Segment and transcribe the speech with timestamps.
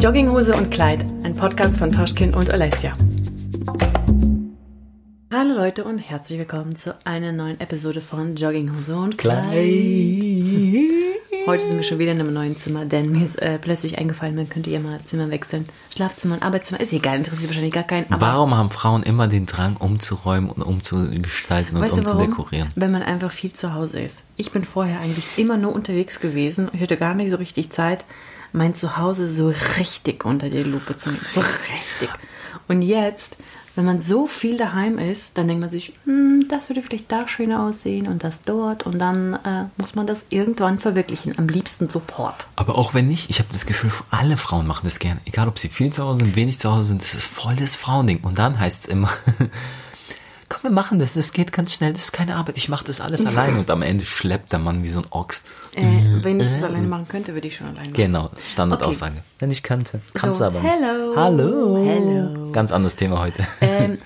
[0.00, 2.96] Jogginghose und Kleid, ein Podcast von Toschkin und Alessia.
[5.30, 9.44] Hallo Leute und herzlich willkommen zu einer neuen Episode von Jogginghose und Kleid.
[11.46, 14.36] Heute sind wir schon wieder in einem neuen Zimmer, denn mir ist äh, plötzlich eingefallen,
[14.36, 15.66] man könnte ja mal Zimmer wechseln.
[15.94, 18.10] Schlafzimmer und Arbeitszimmer ist egal, interessiert wahrscheinlich gar keinen.
[18.10, 22.70] Aber Warum haben Frauen immer den Drang, umzuräumen und umzugestalten und umzudekorieren?
[22.74, 24.24] Wenn man einfach viel zu Hause ist.
[24.36, 26.70] Ich bin vorher eigentlich immer nur unterwegs gewesen.
[26.72, 28.06] Ich hatte gar nicht so richtig Zeit,
[28.52, 31.24] mein Zuhause so richtig unter die Lupe zu nehmen.
[31.34, 32.08] So richtig.
[32.68, 33.36] Und jetzt,
[33.74, 37.26] wenn man so viel daheim ist, dann denkt man sich, hm, das würde vielleicht da
[37.26, 38.84] schöner aussehen und das dort.
[38.86, 41.38] Und dann äh, muss man das irgendwann verwirklichen.
[41.38, 42.46] Am liebsten sofort.
[42.56, 45.20] Aber auch wenn nicht, ich habe das Gefühl, alle Frauen machen das gerne.
[45.24, 47.76] Egal, ob sie viel zu Hause sind, wenig zu Hause sind, das ist voll das
[47.76, 48.20] Frauending.
[48.22, 49.10] Und dann heißt es immer,
[50.50, 53.00] komm, wir machen das, das geht ganz schnell, das ist keine Arbeit, ich mache das
[53.00, 53.56] alles allein.
[53.56, 55.44] Und am Ende schleppt der Mann wie so ein Ochs.
[55.74, 55.82] Äh,
[56.22, 57.94] wenn ich das alleine machen könnte, würde ich schon alleine machen.
[57.94, 59.14] Genau, das Standardaussage.
[59.38, 60.74] Wenn ich könnte, kannst So, du aber nicht.
[60.74, 61.16] hello.
[61.16, 61.84] Hallo.
[61.86, 62.52] Hello.
[62.52, 63.46] Ganz anderes Thema heute.
[63.62, 63.96] Ähm,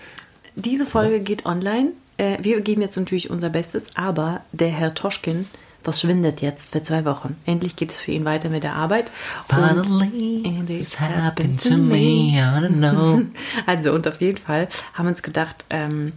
[0.54, 1.88] diese Folge geht online.
[2.18, 5.46] Äh, wir geben jetzt natürlich unser Bestes, aber der Herr Toschkin
[5.82, 7.36] verschwindet jetzt für zwei Wochen.
[7.44, 9.10] Endlich geht es für ihn weiter mit der Arbeit.
[9.48, 13.22] Finally, And this happened to me, I don't know.
[13.66, 16.12] Also und auf jeden Fall haben wir uns gedacht, ähm,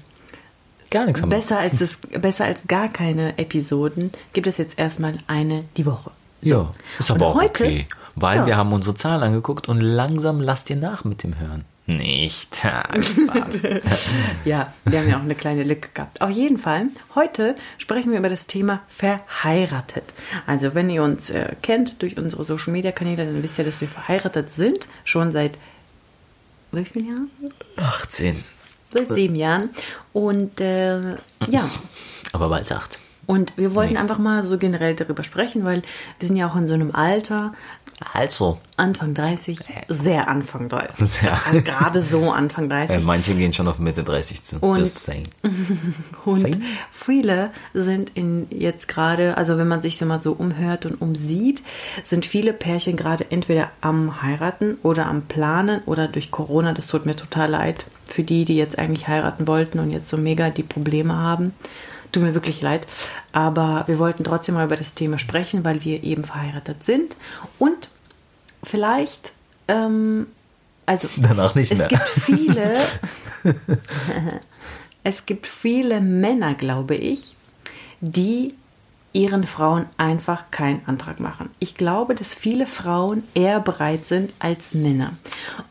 [0.89, 1.37] Gar nichts haben wir.
[1.37, 6.11] besser als es, besser als gar keine Episoden gibt es jetzt erstmal eine die Woche.
[6.41, 7.87] Ja, ist aber Und auch heute- okay.
[8.19, 8.45] Weil Ja.
[8.47, 11.65] wir haben unsere Zahlen angeguckt und langsam lasst ihr nach mit dem Hören.
[11.85, 12.57] Nicht.
[14.45, 16.21] Ja, wir haben ja auch eine kleine Lücke gehabt.
[16.21, 20.03] Auf jeden Fall, heute sprechen wir über das Thema verheiratet.
[20.45, 23.81] Also, wenn ihr uns äh, kennt durch unsere Social Media Kanäle, dann wisst ihr, dass
[23.81, 24.87] wir verheiratet sind.
[25.03, 25.53] Schon seit
[26.71, 27.29] wie vielen Jahren?
[27.77, 28.43] 18.
[28.93, 29.69] Seit sieben Jahren.
[30.13, 31.15] Und äh,
[31.47, 31.69] ja,
[32.33, 32.99] Aber bald 8.
[33.25, 33.99] und wir wollten Nee.
[33.99, 35.81] einfach mal so generell darüber sprechen, weil
[36.19, 37.53] wir sind ja auch in so einem Alter,
[38.13, 41.07] Also, Anfang 30, sehr Anfang 30.
[41.09, 41.39] Sehr.
[41.47, 42.95] Also Gerade so Anfang 30.
[42.97, 44.57] äh, manche gehen schon auf Mitte 30 zu.
[44.59, 45.27] Und- Just saying.
[46.25, 46.61] Und Same.
[46.91, 51.63] viele sind in jetzt gerade, also wenn man sich so mal so umhört und umsieht,
[52.03, 57.05] sind viele Pärchen gerade entweder am heiraten oder am planen oder durch Corona, das tut
[57.05, 60.63] mir total leid für die, die jetzt eigentlich heiraten wollten und jetzt so mega die
[60.63, 61.53] Probleme haben.
[62.11, 62.87] Tut mir wirklich leid.
[63.31, 67.17] Aber wir wollten trotzdem mal über das Thema sprechen, weil wir eben verheiratet sind.
[67.59, 67.89] Und
[68.63, 69.33] vielleicht,
[69.67, 70.27] ähm,
[70.85, 71.87] also Danach nicht es mehr.
[71.87, 72.75] gibt viele,
[75.03, 77.35] es gibt viele Männer, glaube ich,
[77.99, 78.53] die
[79.13, 81.49] ihren Frauen einfach keinen Antrag machen.
[81.59, 85.13] Ich glaube, dass viele Frauen eher bereit sind als Männer.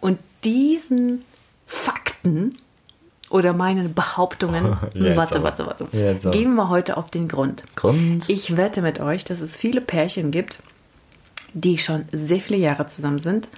[0.00, 1.22] Und diesen
[2.26, 2.56] Fakten
[3.28, 7.64] oder meinen Behauptungen, warte, warte, warte, gehen wir heute auf den Grund.
[7.74, 8.28] Grund?
[8.28, 10.60] Ich wette mit euch, dass es viele Pärchen gibt,
[11.52, 13.48] die schon sehr viele Jahre zusammen sind,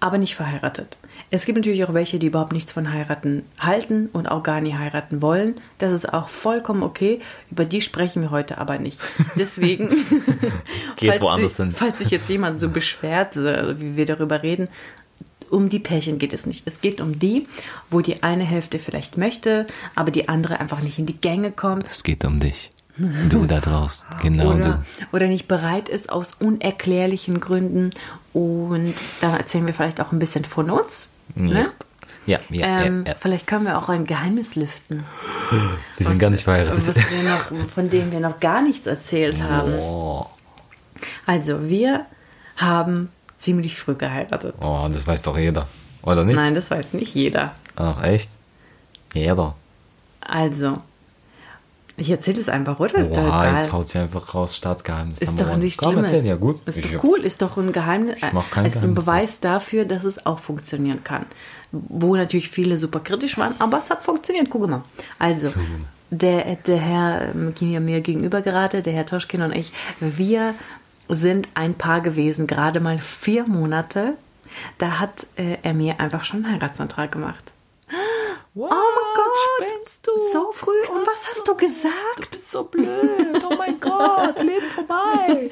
[0.00, 0.98] aber nicht verheiratet.
[1.30, 4.74] Es gibt natürlich auch welche, die überhaupt nichts von heiraten halten und auch gar nie
[4.74, 5.54] heiraten wollen.
[5.78, 7.20] Das ist auch vollkommen okay.
[7.50, 9.00] Über die sprechen wir heute aber nicht.
[9.36, 9.88] Deswegen,
[10.96, 11.72] Geht falls, woanders sich, hin.
[11.72, 14.68] falls sich jetzt jemand so beschwert, äh, wie wir darüber reden,
[15.50, 16.66] um die Pärchen geht es nicht.
[16.66, 17.46] Es geht um die,
[17.90, 21.86] wo die eine Hälfte vielleicht möchte, aber die andere einfach nicht in die Gänge kommt
[21.86, 22.70] Es geht um dich.
[23.28, 24.06] Du da draußen.
[24.22, 25.16] Genau oder, du.
[25.16, 27.90] oder nicht bereit ist aus unerklärlichen Gründen.
[28.32, 31.12] Und da erzählen wir vielleicht auch ein bisschen von uns.
[31.34, 31.66] Ne?
[32.24, 33.18] Ja, ja, Ähm, ja, ja.
[33.18, 35.04] Vielleicht können wir auch ein Geheimnis lüften.
[35.96, 36.86] Wir sind gar nicht verheiratet.
[36.86, 39.74] Was noch, von dem wir noch gar nichts erzählt haben.
[39.74, 40.26] Oh,
[41.26, 42.06] Also, wir
[42.56, 43.10] haben
[43.46, 44.54] ziemlich früh geheiratet.
[44.60, 45.66] oh, das weiß doch jeder.
[46.02, 46.36] Oder nicht?
[46.36, 47.54] Nein, das weiß nicht jeder.
[47.76, 48.30] Ach, echt?
[49.14, 49.54] Jeder.
[50.20, 50.78] Also,
[51.96, 52.94] ich erzähle es einfach, oder?
[52.96, 53.56] Ist doch Wow, egal.
[53.62, 55.18] jetzt haut sie einfach raus, Staatsgeheimnis.
[55.18, 56.60] Ist doch nicht Komm, erzähl, ja gut.
[56.66, 58.18] Ist Ich- doch cool, ist doch ein Geheimnis.
[58.22, 61.24] Ich mach kein es ist ein Geheimnis Beweis dafür, dass es auch funktionieren kann.
[61.72, 64.48] Wo natürlich viele super kritisch waren, aber es hat funktioniert.
[64.50, 64.82] Guck mal.
[65.18, 65.52] Also,
[66.10, 70.54] der, der Herr ähm, hier mir gegenüber gerade, der Herr Toschkin und ich, wir
[71.08, 74.14] sind ein Paar gewesen, gerade mal vier Monate.
[74.78, 77.52] Da hat äh, er mir einfach schon einen Heiratsantrag gemacht.
[78.58, 79.68] Wow, Oh mein Gott.
[79.76, 80.12] spinnst du?
[80.32, 80.70] So früh.
[80.90, 81.94] Und was hast du gesagt?
[82.20, 83.44] Du bist so blöd.
[83.44, 85.50] Oh mein Gott, Leben vorbei.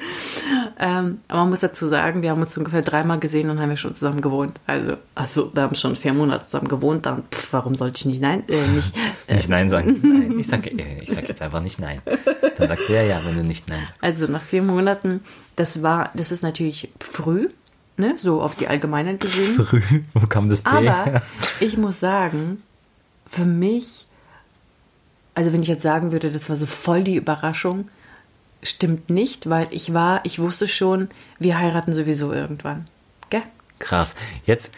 [0.79, 3.77] Ähm, aber man muss dazu sagen, wir haben uns ungefähr dreimal gesehen und haben wir
[3.77, 4.59] schon zusammen gewohnt.
[4.65, 7.05] Also, also wir haben schon vier Monate zusammen gewohnt.
[7.05, 8.95] Dann, pff, warum sollte ich nicht nein, äh, nicht,
[9.27, 9.99] äh, Nicht Nein sagen.
[10.01, 10.73] Nein, ich sag, äh,
[11.03, 12.01] ich sag jetzt einfach nicht Nein.
[12.57, 15.23] Dann sagst du ja ja, wenn du nicht Nein also nach vier Monaten,
[15.57, 17.49] das war, das ist natürlich früh,
[17.97, 19.63] ne, so auf die Allgemeinheit gesehen.
[19.63, 19.81] Früh.
[20.15, 20.69] Wo kam das P?
[20.69, 21.21] Aber
[21.59, 22.63] ich muss sagen,
[23.29, 24.05] für mich,
[25.33, 27.89] also wenn ich jetzt sagen würde, das war so voll die Überraschung,
[28.63, 32.87] stimmt nicht, weil ich war, ich wusste schon, wir heiraten sowieso irgendwann.
[33.29, 33.43] Gell?
[33.79, 34.15] Krass.
[34.45, 34.71] Jetzt,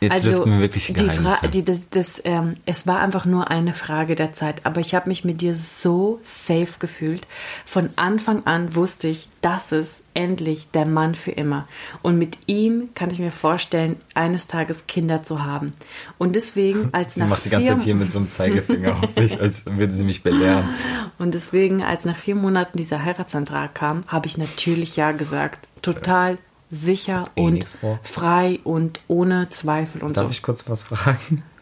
[0.00, 1.10] jetzt Also, wir wirklich die.
[1.10, 4.64] Fra die, das, das, ähm, es war einfach nur eine Frage der Zeit.
[4.64, 7.26] Aber ich habe mich mit dir so safe gefühlt.
[7.66, 11.66] Von Anfang an wusste ich, das ist endlich der Mann für immer.
[12.02, 15.72] Und mit ihm kann ich mir vorstellen, eines Tages Kinder zu haben.
[16.18, 19.16] Und deswegen, als Sie nach macht die ganze Zeit hier mit so einem Zeigefinger auf
[19.16, 20.68] mich, als würde sie mich belehren.
[21.18, 25.68] und deswegen, als nach vier Monaten dieser Heiratsantrag kam, habe ich natürlich ja gesagt.
[25.82, 26.38] Total
[26.72, 30.30] sicher Eh und frei und ohne Zweifel und Darf so.
[30.30, 31.44] ich kurz was fragen?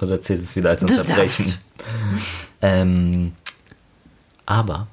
[0.00, 1.54] Oder zählt es wieder als Du Unterbrechen?
[2.60, 3.34] Ähm,
[4.44, 4.88] aber,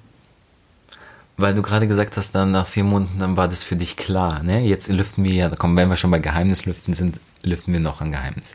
[1.35, 4.43] weil du gerade gesagt hast, dann nach vier Monaten, dann war das für dich klar,
[4.43, 4.61] ne?
[4.61, 8.11] Jetzt lüften wir ja, komm, wenn wir schon bei Geheimnislüften sind, lüften wir noch ein
[8.11, 8.53] Geheimnis.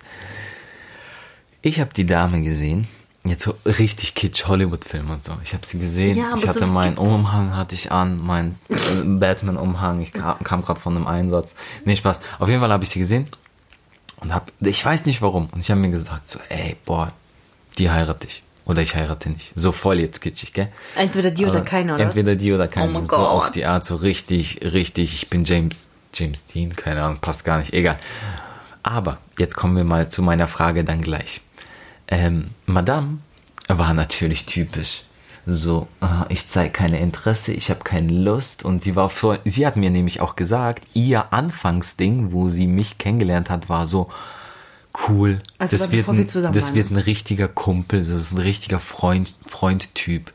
[1.61, 2.87] Ich habe die Dame gesehen,
[3.25, 5.32] jetzt so richtig kitsch Hollywood-Film und so.
[5.44, 8.75] Ich habe sie gesehen, Ja, ich hatte so- meinen Umhang, hatte ich an, meinen äh,
[9.05, 11.55] Batman-Umhang, ich kam, kam gerade von einem Einsatz.
[11.84, 12.20] Nee, Spaß.
[12.38, 13.26] Auf jeden Fall habe ich sie gesehen
[14.20, 15.49] und hab, ich weiß nicht warum.
[15.52, 17.12] Und ich habe mir gesagt so, ey, boah,
[17.78, 18.43] die heirate ich.
[18.64, 19.52] Oder ich heirate nicht.
[19.56, 20.69] So voll jetzt kitschig, gell?
[20.94, 22.05] Entweder die oder keiner, oder?
[22.05, 22.93] Entweder die oder Oh keiner.
[22.93, 27.19] mein so auf die Art, so richtig, richtig, ich bin James, James Dean, keine Ahnung,
[27.20, 27.99] passt gar nicht, egal.
[28.82, 31.40] Aber jetzt kommen wir mal zu meiner Frage dann gleich.
[32.10, 33.18] Ähm, Madame
[33.68, 35.04] war natürlich typisch.
[35.46, 38.64] So, äh, ich zeige keine Interesse, ich habe keine Lust.
[38.64, 42.98] Und sie war voll, sie hat mir nämlich auch gesagt, ihr Anfangsding, wo sie mich
[42.98, 44.10] kennengelernt hat, war so
[45.08, 45.40] cool.
[45.58, 48.80] Also das wird wir ein, zusammen das wird ein richtiger Kumpel, das ist ein richtiger
[48.80, 50.32] Freund, Freund-Typ.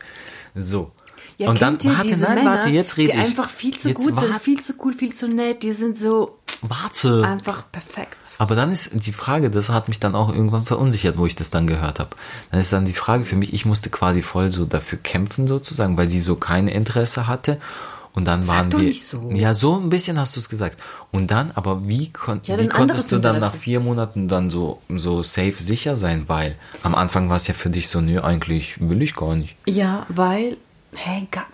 [0.54, 0.90] So.
[1.38, 3.24] Ja, und dann, warte, nein, Männer, warte, jetzt rede die ich.
[3.24, 6.38] einfach viel zu jetzt gut sind, viel zu cool, viel zu nett, die sind so
[6.62, 7.22] Warte.
[7.24, 8.16] einfach perfekt.
[8.38, 11.50] Aber dann ist die Frage, das hat mich dann auch irgendwann verunsichert, wo ich das
[11.50, 12.10] dann gehört habe.
[12.50, 15.96] Dann ist dann die Frage für mich, ich musste quasi voll so dafür kämpfen sozusagen,
[15.96, 17.58] weil sie so kein Interesse hatte.
[18.14, 18.86] Und dann Sag waren doch wir.
[18.88, 19.30] nicht so.
[19.32, 20.80] Ja, so ein bisschen hast du es gesagt.
[21.12, 23.62] Und dann, aber wie, kon Ja, wie konntest du dann nach Interesse.
[23.62, 26.24] vier Monaten dann so, so safe sicher sein?
[26.26, 29.54] Weil am Anfang war es ja für dich so, nö, eigentlich will ich gar nicht.
[29.66, 30.56] Ja, weil,
[30.94, 31.44] hey, ga-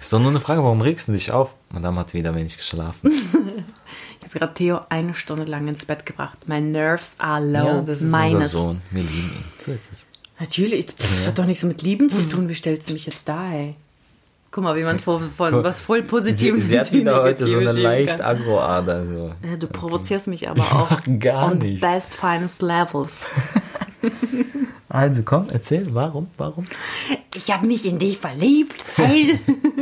[0.00, 1.54] Ist doch nur eine Frage, warum regst du dich auf?
[1.70, 3.12] Madame hat wieder wenig geschlafen.
[4.34, 6.48] ich habe gerade Theo eine Stunde lang ins Bett gebracht.
[6.48, 7.66] My nerves are low.
[7.66, 8.54] ja, das ist Meines.
[8.54, 8.82] unser Sohn.
[8.90, 9.44] Wir lieben ihn.
[9.58, 10.06] So ist es.
[10.40, 12.48] Natürlich, pff, das hat doch nichts mit Lieben zu tun.
[12.48, 13.76] Wie stellst du mich jetzt da, ey?
[14.50, 17.22] Guck mal, wie man von, von was voll Sie, Positives sie hat in die wieder
[17.22, 18.20] heute so eine leicht.
[18.20, 19.06] Agro-Ader.
[19.06, 19.32] So.
[19.48, 21.00] Ja, du provozierst mich aber auch.
[21.18, 21.80] Gar on nicht.
[21.80, 23.20] Best finest levels.
[24.88, 26.66] Also komm, erzähl, warum, warum?
[27.34, 28.76] Ich habe mich in dich verliebt.
[28.94, 29.40] Hey.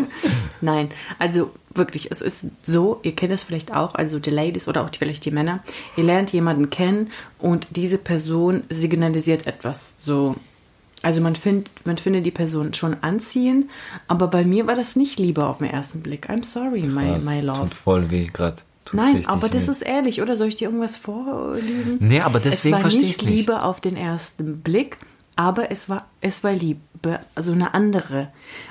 [0.63, 0.89] Nein,
[1.19, 4.91] also wirklich, es ist so, ihr kennt es vielleicht auch, also die Ladies oder auch
[4.97, 5.63] vielleicht die Männer,
[5.99, 9.93] ihr lernt jemanden kennen und diese Person signalisiert etwas.
[9.99, 10.37] So,
[11.03, 13.69] also man findet, man findet die Person schon anziehend,
[14.09, 16.31] aber bei mir war das nicht Liebe auf den ersten Blick.
[16.31, 17.63] I'm sorry, my, my love.
[17.63, 18.63] Tut voll weh gerade.
[18.93, 21.99] Nein, aber das ist ehrlich, oder soll ich dir irgendwas vorlügen?
[22.01, 23.31] Nee, aber deswegen es war versteh nicht ich's nicht.
[23.31, 24.99] Liebe auf den ersten Blick,
[25.37, 28.29] aber es war es war Liebe, also eine andere.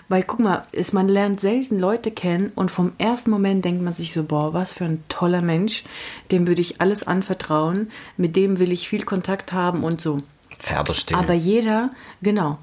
[0.10, 3.96] Weil guck mal, ist, man lernt selten Leute kennen und vom ersten Moment denkt man
[3.96, 5.84] sich so, boah, was für ein toller Mensch,
[6.32, 10.22] dem würde ich alles anvertrauen, mit dem will ich viel Kontakt haben und so.
[10.58, 11.20] Pferdestille.
[11.20, 11.92] Aber jeder,
[12.22, 12.60] genau,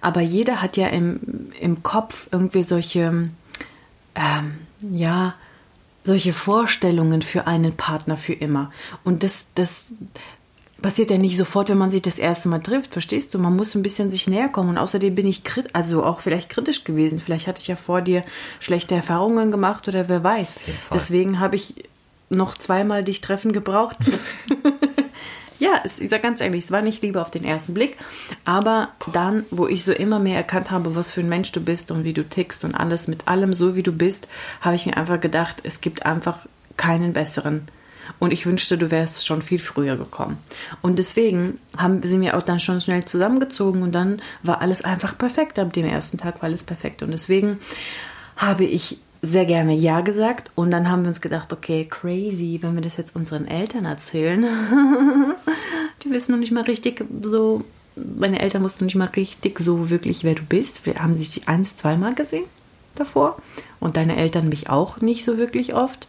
[0.00, 3.30] aber jeder hat ja im, im Kopf irgendwie solche,
[4.14, 5.34] ähm, ja,
[6.04, 8.72] solche Vorstellungen für einen Partner für immer.
[9.04, 9.88] Und das, das
[10.80, 13.38] passiert ja nicht sofort, wenn man sich das erste Mal trifft, verstehst du?
[13.38, 14.70] Man muss ein bisschen sich näher kommen.
[14.70, 17.18] Und außerdem bin ich krit also auch vielleicht kritisch gewesen.
[17.18, 18.24] Vielleicht hatte ich ja vor dir
[18.58, 20.56] schlechte Erfahrungen gemacht oder wer weiß.
[20.92, 21.84] Deswegen habe ich
[22.28, 23.98] noch zweimal dich treffen gebraucht.
[25.60, 27.98] Ja, es, ich sag ganz ehrlich, es war nicht Liebe auf den ersten Blick,
[28.46, 31.90] aber dann, wo ich so immer mehr erkannt habe, was für ein Mensch du bist
[31.90, 34.26] und wie du tickst und alles mit allem so wie du bist,
[34.62, 36.46] habe ich mir einfach gedacht, es gibt einfach
[36.78, 37.68] keinen besseren.
[38.18, 40.38] Und ich wünschte, du wärst schon viel früher gekommen.
[40.80, 45.16] Und deswegen haben sie mir auch dann schon schnell zusammengezogen und dann war alles einfach
[45.16, 45.58] perfekt.
[45.58, 47.02] Ab dem ersten Tag war alles perfekt.
[47.02, 47.60] Und deswegen
[48.36, 50.50] habe ich sehr gerne Ja gesagt.
[50.54, 54.44] Und dann haben wir uns gedacht, okay, crazy, wenn wir das jetzt unseren Eltern erzählen.
[56.02, 57.64] Die wissen noch nicht mal richtig so,
[57.96, 60.78] meine Eltern wussten nicht mal richtig so wirklich, wer du bist.
[60.78, 62.44] Vielleicht haben sie dich eins, zweimal gesehen
[62.94, 63.36] davor.
[63.78, 66.06] Und deine Eltern mich auch nicht so wirklich oft.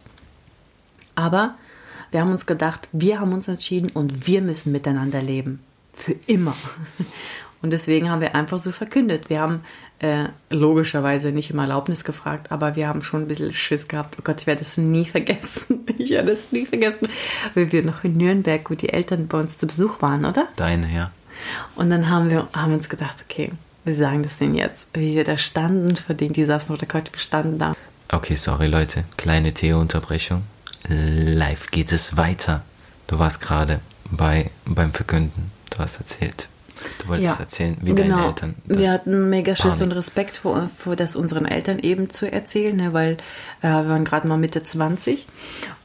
[1.14, 1.54] Aber
[2.10, 5.60] wir haben uns gedacht, wir haben uns entschieden und wir müssen miteinander leben.
[5.94, 6.54] Für immer.
[7.62, 9.30] Und deswegen haben wir einfach so verkündet.
[9.30, 9.60] Wir haben
[10.00, 14.16] äh, logischerweise nicht um Erlaubnis gefragt, aber wir haben schon ein bisschen Schiss gehabt.
[14.18, 15.80] Oh Gott, ich werde das nie vergessen.
[15.98, 17.08] Ich werde das nie vergessen.
[17.54, 20.48] Weil wir noch in Nürnberg, wo die Eltern bei uns zu Besuch waren, oder?
[20.56, 21.12] Deine, ja.
[21.76, 23.52] Und dann haben wir haben uns gedacht, okay,
[23.84, 24.86] wir sagen das denen jetzt.
[24.94, 27.74] Wie wir da standen, vor denen die saßen oder Gott, wir standen da.
[28.10, 29.04] Okay, sorry Leute.
[29.16, 30.42] Kleine Theo-Unterbrechung.
[30.88, 32.62] live geht es weiter.
[33.06, 35.52] Du warst gerade bei, beim Verkünden.
[35.70, 36.48] Du hast erzählt.
[37.02, 38.16] Du wolltest Ja, erzählen, wie genau.
[38.16, 38.54] deine Eltern.
[38.64, 42.92] Wir hatten mega Schiss und Respekt vor, vor das unseren Eltern eben zu erzählen, ne,
[42.92, 43.12] weil
[43.62, 45.26] äh, wir waren gerade mal Mitte 20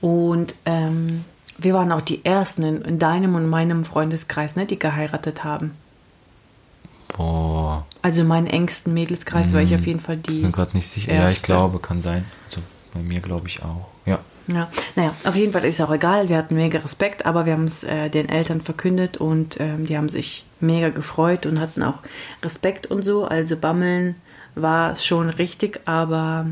[0.02, 1.24] und ähm,
[1.58, 5.72] wir waren auch die Ersten in, in deinem und meinem Freundeskreis, ne, die geheiratet haben.
[7.16, 10.38] Boah, Also in meinem engsten Mädelskreis war ich auf jeden Fall die.
[10.38, 11.14] ich bin gerade nicht sicher.
[11.14, 11.46] Ja, ich Erste.
[11.46, 12.26] glaube, kann sein.
[12.46, 12.62] Also
[12.94, 13.88] bei mir glaube ich auch.
[14.48, 14.56] Ja.
[14.56, 16.30] Ja, naja, auf jeden Fall ist auch egal.
[16.30, 19.98] Wir hatten mega Respekt, aber wir haben es äh, den Eltern verkündet und ähm, die
[19.98, 22.02] haben sich mega gefreut und hatten auch
[22.44, 23.26] Respekt und so.
[23.26, 24.16] Also Bammeln
[24.56, 26.48] war schon richtig, aber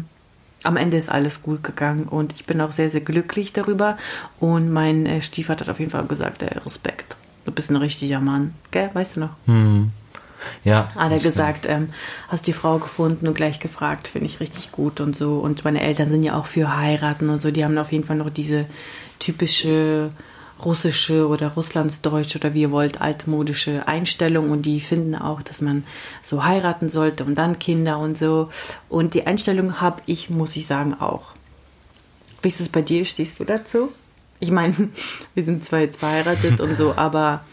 [0.63, 3.97] am Ende ist alles gut gegangen und ich bin auch sehr, sehr glücklich darüber.
[4.39, 7.17] Und mein äh, Stiefvater hat auf jeden Fall gesagt, äh, Respekt.
[7.45, 8.89] Du bist ein richtiger Mann, gell?
[8.93, 9.29] Weißt du noch?
[10.63, 10.91] Ja.
[10.95, 11.89] Hat er gesagt, ähm,
[12.27, 15.39] hast die Frau gefunden und gleich gefragt, finde ich richtig gut und so.
[15.39, 17.51] Und meine Eltern sind ja auch für heiraten und so.
[17.51, 18.65] Die haben auf jeden Fall noch diese
[19.19, 20.11] typische
[20.63, 25.83] russische oder russlandsdeutsche oder wie ihr wollt, altmodische Einstellung und die finden auch, dass man
[26.21, 28.49] so heiraten sollte und dann Kinder und so.
[28.87, 31.33] Und die Einstellung habe ich, muss ich sagen, auch.
[32.41, 33.03] Wie ist es bei dir?
[33.05, 33.91] Stehst du dazu?
[34.45, 34.75] Ich meine,
[35.33, 37.43] wir sind zwar jetzt verheiratet und so, aber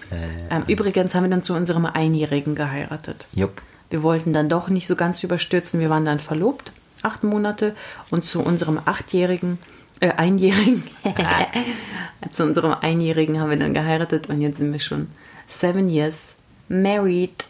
[0.51, 3.27] ähm, übrigens haben wir dann zu unserem Einjährigen geheiratet.
[3.33, 3.63] Jupp.
[3.91, 5.81] Wir wollten dann doch nicht so ganz überstürzen.
[5.81, 6.73] Wir waren dann verlobt,
[7.03, 7.75] acht Monate.
[8.11, 9.59] Und zu unserem achtjährigen,
[10.01, 10.83] äh, einjährigen,
[12.33, 14.29] zu unserem einjährigen haben wir dann geheiratet.
[14.29, 15.09] Und jetzt sind wir schon
[15.49, 16.37] seven years
[16.69, 17.45] married.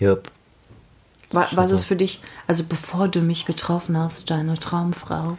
[0.00, 0.30] Jupp.
[1.30, 1.74] Wa- schon Was so.
[1.76, 5.38] ist für dich, also bevor du mich getroffen hast, deine Traumfrau,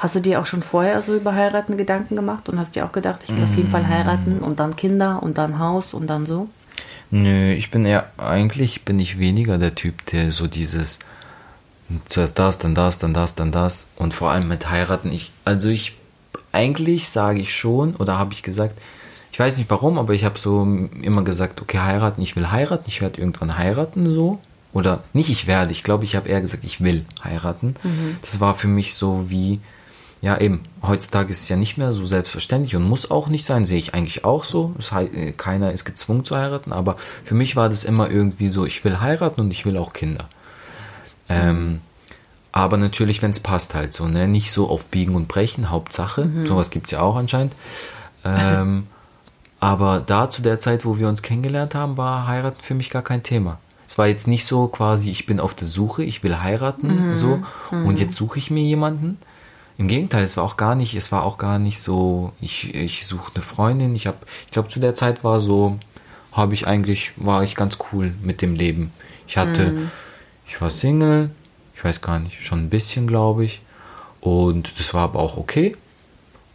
[0.00, 2.92] hast du dir auch schon vorher so über Heiraten Gedanken gemacht und hast dir auch
[2.92, 6.26] gedacht, ich will auf jeden Fall heiraten und dann Kinder und dann Haus und dann
[6.26, 6.48] so?
[7.10, 11.00] Nö, ich bin eher, eigentlich bin ich weniger der Typ, der so dieses
[12.06, 15.12] zuerst das, dann das, dann das, dann das und vor allem mit heiraten.
[15.12, 15.96] Ich, also ich,
[16.52, 18.78] eigentlich sage ich schon oder habe ich gesagt,
[19.32, 20.62] ich weiß nicht warum, aber ich habe so
[21.02, 24.38] immer gesagt, okay, heiraten, ich will heiraten, ich werde irgendwann heiraten so.
[24.72, 27.74] Oder nicht ich werde, ich glaube, ich habe eher gesagt, ich will heiraten.
[28.22, 29.60] Das war für mich so wie,
[30.22, 33.64] ja eben, heutzutage ist es ja nicht mehr so selbstverständlich und muss auch nicht sein,
[33.64, 34.74] sehe ich eigentlich auch so.
[34.92, 38.84] Äh, keiner ist gezwungen zu heiraten, aber für mich war das immer irgendwie so, ich
[38.84, 40.28] will heiraten und ich will auch Kinder.
[41.28, 41.80] Ähm,
[42.52, 44.26] aber natürlich, wenn es passt halt so, ne?
[44.26, 46.28] Nicht so auf Biegen und Brechen, Hauptsache.
[46.44, 47.52] Sowas gibt es ja auch anscheinend.
[48.24, 48.88] Ähm,
[49.60, 53.02] aber da zu der Zeit, wo wir uns kennengelernt haben, war heiraten für mich gar
[53.02, 53.58] kein Thema.
[53.86, 57.42] Es war jetzt nicht so quasi, ich bin auf der Suche, ich will heiraten, so,
[57.72, 59.18] und jetzt suche ich mir jemanden.
[59.80, 63.06] Im Gegenteil, es war auch gar nicht, es war auch gar nicht so, ich, ich
[63.06, 63.96] suche eine Freundin.
[63.96, 65.78] Ich habe, ich glaube, zu der Zeit war so,
[66.32, 68.92] habe ich eigentlich, war ich ganz cool mit dem Leben.
[69.26, 69.72] Ich hatte,
[70.46, 71.30] ich war Single,
[71.74, 73.62] ich weiß gar nicht, schon ein bisschen, glaube ich.
[74.20, 75.74] Und das war aber auch okay.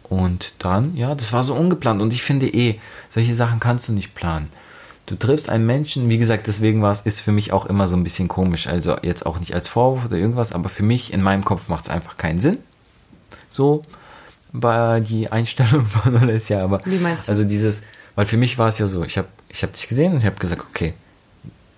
[0.04, 2.04] Und dann, ja, das war so ungeplant.
[2.04, 2.80] Und ich finde eh,
[3.10, 4.50] solche Sachen kannst du nicht planen.
[5.08, 7.96] Du triffst einen Menschen, wie gesagt, deswegen war es, ist für mich auch immer so
[7.96, 8.68] ein bisschen komisch.
[8.68, 11.86] Also jetzt auch nicht als Vorwurf oder irgendwas, aber für mich in meinem Kopf macht
[11.86, 12.60] es einfach keinen Sinn.
[13.56, 13.86] So,
[14.52, 17.32] bei die Einstellung von Alessia, aber Wie meinst du?
[17.32, 17.84] also dieses,
[18.16, 20.26] weil für mich war es ja so, ich habe ich hab dich gesehen und ich
[20.26, 20.94] habe gesagt, okay,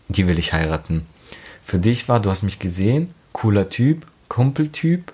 [0.08, 1.06] die will ich heiraten.
[1.64, 5.14] Für dich war, du hast mich gesehen, cooler Typ, Kumpeltyp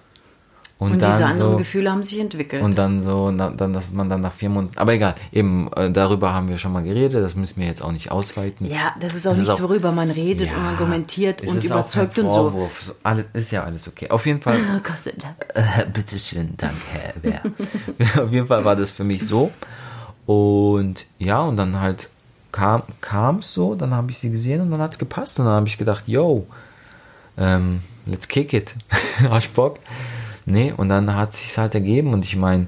[0.83, 2.61] und, Und, dann diese anderen so, Gefühle haben sich entwickelt.
[2.63, 5.91] und dann so, na, dann, dass man dann nach vier Monaten, aber egal, eben, äh,
[5.91, 8.67] darüber haben wir schon mal geredet, das müssen wir jetzt auch nicht ausweiten.
[8.69, 11.57] ja, das ist auch Das ist nichts, auch- worüber man redet und Ja, argumentiert und
[11.63, 12.69] ist auch überzeugt und so.
[12.79, 12.93] So.
[13.03, 14.09] Alles, ist ja alles okay.
[14.09, 15.35] Auf jeden Fall, Oh Gott sei Dank.
[15.53, 16.75] äh, bitteschön, danke,
[17.23, 18.23] Herr.
[18.23, 19.51] Auf jeden Fall war das für mich so.
[20.25, 22.09] Und ja, und dann halt
[22.51, 25.39] kam es so, dann habe ich sie gesehen und dann hat es gepasst.
[25.39, 26.45] Und dann habe ich gedacht, yo,
[27.37, 28.75] ähm, let's kick it.
[29.31, 29.79] Hast du Bock?
[30.45, 32.67] Nee, und dann hat sich halt ergeben und ich meine,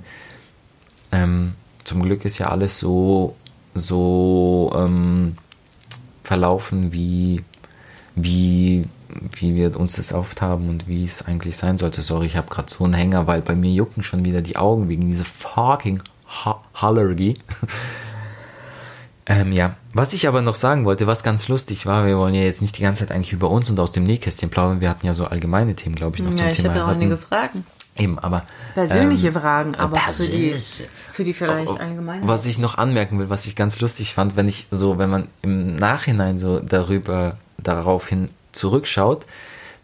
[1.12, 1.53] ähm,
[1.84, 3.36] zum Glück ist ja alles so,
[3.74, 5.38] so ähm,
[6.24, 7.44] verlaufen, wie,
[8.15, 8.86] wie,
[9.34, 12.01] wie wir uns das oft haben und wie es eigentlich sein sollte.
[12.01, 14.89] Sorry, ich habe gerade so einen Hänger, weil bei mir jucken schon wieder die Augen
[14.89, 17.38] wegen dieser fucking ha Allergie.
[19.27, 22.44] Ähm, ja, was ich aber noch sagen wollte, was ganz lustig war, wir wollen ja
[22.44, 25.05] jetzt nicht die ganze Zeit eigentlich über uns und aus dem Nähkästchen plaudern, wir hatten
[25.05, 27.01] ja so allgemeine Themen, glaube ich, noch Ja, zum ich Thema habe auch heiraten.
[27.01, 27.65] einige Fragen.
[27.98, 30.53] Eben, aber Persönliche ähm, Fragen, aber für die,
[31.12, 32.27] für die vielleicht allgemein.
[32.27, 35.27] Was ich noch anmerken will, was ich ganz lustig fand, wenn ich so, wenn man
[35.41, 39.25] im Nachhinein so darüber, daraufhin zurückschaut,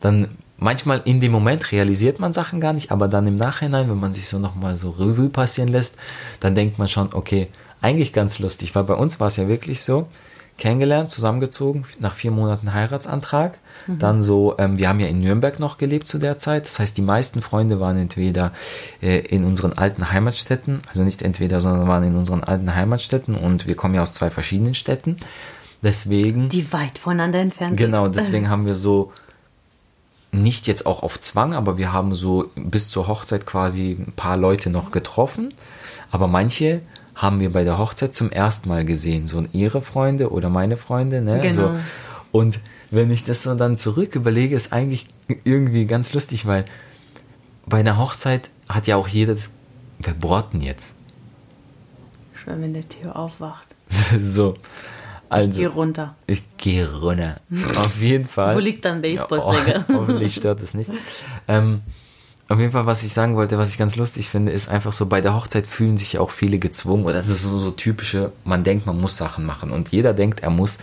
[0.01, 3.99] dann manchmal in dem Moment realisiert man Sachen gar nicht, aber dann im Nachhinein, wenn
[3.99, 5.95] man sich so nochmal so Revue passieren lässt,
[6.41, 7.47] dann denkt man schon, okay,
[7.81, 10.07] eigentlich ganz lustig, weil bei uns war es ja wirklich so,
[10.57, 13.57] kennengelernt, zusammengezogen, nach vier Monaten Heiratsantrag.
[13.87, 16.65] Dann so, ähm, wir haben ja in Nürnberg noch gelebt zu der Zeit.
[16.65, 18.53] Das heißt, die meisten Freunde waren entweder
[19.01, 23.65] äh, in unseren alten Heimatstädten, also nicht entweder, sondern waren in unseren alten Heimatstädten und
[23.65, 25.17] wir kommen ja aus zwei verschiedenen Städten.
[25.81, 26.49] Deswegen.
[26.49, 28.17] Die weit voneinander entfernt Genau, sind.
[28.17, 29.11] deswegen haben wir so
[30.31, 34.37] nicht jetzt auch auf Zwang, aber wir haben so bis zur Hochzeit quasi ein paar
[34.37, 35.55] Leute noch getroffen.
[36.11, 36.81] Aber manche
[37.21, 41.21] haben wir bei der Hochzeit zum ersten Mal gesehen, so ihre Freunde oder meine Freunde,
[41.21, 41.39] ne?
[41.39, 41.53] Genau.
[41.53, 41.79] So.
[42.31, 42.59] Und
[42.89, 45.05] wenn ich das so dann zurück überlege, ist eigentlich
[45.43, 46.65] irgendwie ganz lustig, weil
[47.67, 49.51] bei einer Hochzeit hat ja auch jeder das,
[50.03, 50.95] denn jetzt?
[52.33, 53.75] Schön, wenn der Tür aufwacht.
[54.19, 54.55] so.
[55.29, 56.15] Also, Ich geh runter.
[56.25, 57.39] Ich gehe runter.
[57.77, 58.55] Auf jeden Fall.
[58.55, 59.79] Wo liegt dein Baseballschläger?
[59.79, 60.91] Ja, oh, hoffentlich stört es nicht.
[61.47, 61.81] Ähm,
[62.51, 65.05] auf jeden Fall, was ich sagen wollte, was ich ganz lustig finde, ist einfach so,
[65.05, 68.65] bei der Hochzeit fühlen sich auch viele gezwungen, oder das ist so, so typische, man
[68.65, 70.79] denkt, man muss Sachen machen und jeder denkt, er muss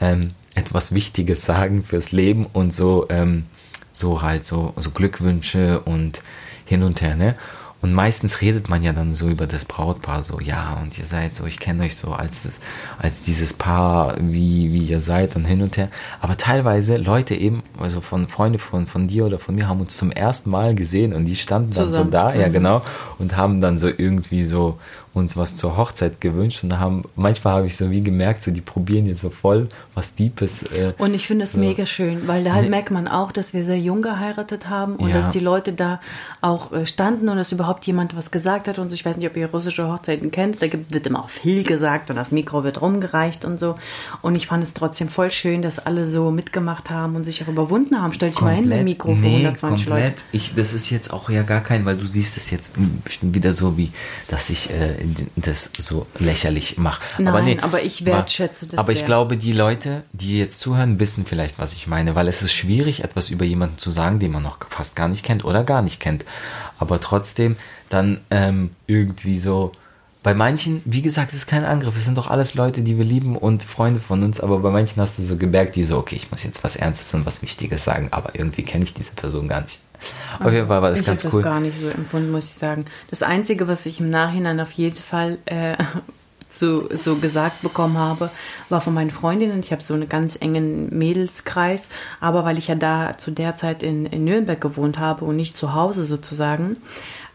[0.00, 3.46] ähm, etwas Wichtiges sagen fürs Leben und so, ähm,
[3.92, 6.20] so halt so, so Glückwünsche und
[6.64, 7.36] hin und her, ne?
[7.84, 11.34] Und meistens redet man ja dann so über das Brautpaar, so, ja, und ihr seid
[11.34, 12.52] so, ich kenne euch so als, das,
[12.98, 15.88] als dieses Paar, wie, wie ihr seid und hin und her.
[16.22, 19.98] Aber teilweise Leute eben, also von Freunde von, von dir oder von mir, haben uns
[19.98, 22.06] zum ersten Mal gesehen und die standen dann Zusammen.
[22.06, 22.52] so da, ja Mhm.
[22.54, 22.82] genau,
[23.18, 24.78] und haben dann so irgendwie so
[25.14, 28.50] uns was zur Hochzeit gewünscht und da haben, manchmal habe ich so wie gemerkt, so
[28.50, 30.64] die probieren jetzt so voll was Deepes.
[30.64, 31.58] Äh, Und ich finde es so.
[31.58, 32.70] mega schön, weil da halt Nee.
[32.70, 35.14] merkt man auch, dass wir sehr jung geheiratet haben und Ja.
[35.16, 36.00] dass die Leute da
[36.40, 38.94] auch äh, standen und dass überhaupt jemand was gesagt hat und so.
[38.94, 42.10] Ich weiß nicht, ob ihr russische Hochzeiten kennt, da gibt, wird immer auch viel gesagt
[42.10, 43.76] und das Mikro wird rumgereicht und so.
[44.20, 47.48] Und ich fand es trotzdem voll schön, dass alle so mitgemacht haben und sich auch
[47.48, 48.12] überwunden haben.
[48.14, 50.02] Stell dich mal hin mit dem Mikro nee, 120 Leute.
[50.02, 50.24] komplett.
[50.32, 52.72] Ich, das ist jetzt auch ja gar kein, weil du siehst es jetzt
[53.04, 53.92] bestimmt wieder so, wie
[54.28, 55.03] dass ich äh,
[55.36, 57.02] das so lächerlich mache.
[57.18, 59.06] aber, Nein, nee, aber ich wertschätze das Aber ich sehr.
[59.06, 63.04] glaube, die Leute, die jetzt zuhören, wissen vielleicht, was ich meine, weil es ist schwierig,
[63.04, 66.00] etwas über jemanden zu sagen, den man noch fast gar nicht kennt oder gar nicht
[66.00, 66.24] kennt.
[66.78, 67.56] Aber trotzdem
[67.88, 69.72] dann ähm, irgendwie so.
[70.22, 71.98] Bei manchen, wie gesagt, es ist kein Angriff.
[71.98, 74.40] Es sind doch alles Leute, die wir lieben und Freunde von uns.
[74.40, 77.12] Aber bei manchen hast du so gemerkt, die so, okay, ich muss jetzt was Ernstes
[77.12, 78.08] und was Wichtiges sagen.
[78.10, 79.80] Aber irgendwie kenne ich diese Person gar nicht.
[80.40, 81.42] Auf jeden Fall war das ich ganz habe cool.
[81.42, 82.84] das gar nicht so empfunden, muss ich sagen.
[83.10, 85.76] Das Einzige, was ich im Nachhinein auf jeden Fall äh,
[86.50, 88.30] so, so gesagt bekommen habe,
[88.68, 89.60] war von meinen Freundinnen.
[89.60, 91.88] Ich habe so einen ganz engen Mädelskreis,
[92.20, 95.56] aber weil ich ja da zu der Zeit in, in Nürnberg gewohnt habe und nicht
[95.56, 96.76] zu Hause sozusagen,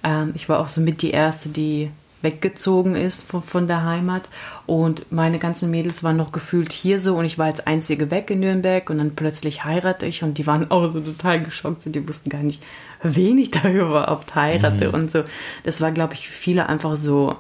[0.03, 4.29] ähm, ich war auch so mit die Erste, die weggezogen ist von, von der Heimat
[4.65, 8.29] und meine ganzen Mädels waren noch gefühlt hier so und ich war als einzige weg
[8.29, 11.93] in Nürnberg und dann plötzlich heirate ich und die waren auch so total geschockt und
[11.93, 12.61] die wussten gar nicht,
[13.01, 15.23] wen ich da überhaupt heirate und so.
[15.63, 17.35] Das war, glaube ich, für viele einfach so,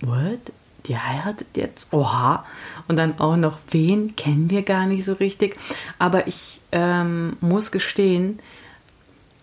[0.00, 0.40] what?
[0.86, 1.92] Die heiratet jetzt?
[1.92, 2.44] Oha.
[2.88, 5.56] Und dann auch noch, wen kennen wir gar nicht so richtig.
[6.00, 8.40] Aber ich ähm, muss gestehen,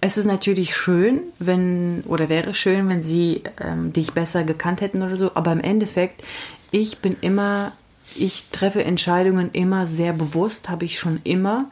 [0.02, 5.02] es ist natürlich schön, wenn, oder wäre schön, wenn sie ähm, dich besser gekannt hätten
[5.02, 6.24] oder so, aber im Endeffekt,
[6.72, 7.74] ich bin immer,
[8.16, 11.66] ich treffe Entscheidungen immer sehr bewusst, habe ich schon immer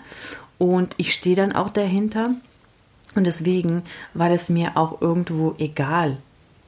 [0.57, 2.31] und ich stehe dann auch dahinter
[3.15, 6.17] und deswegen war das mir auch irgendwo egal,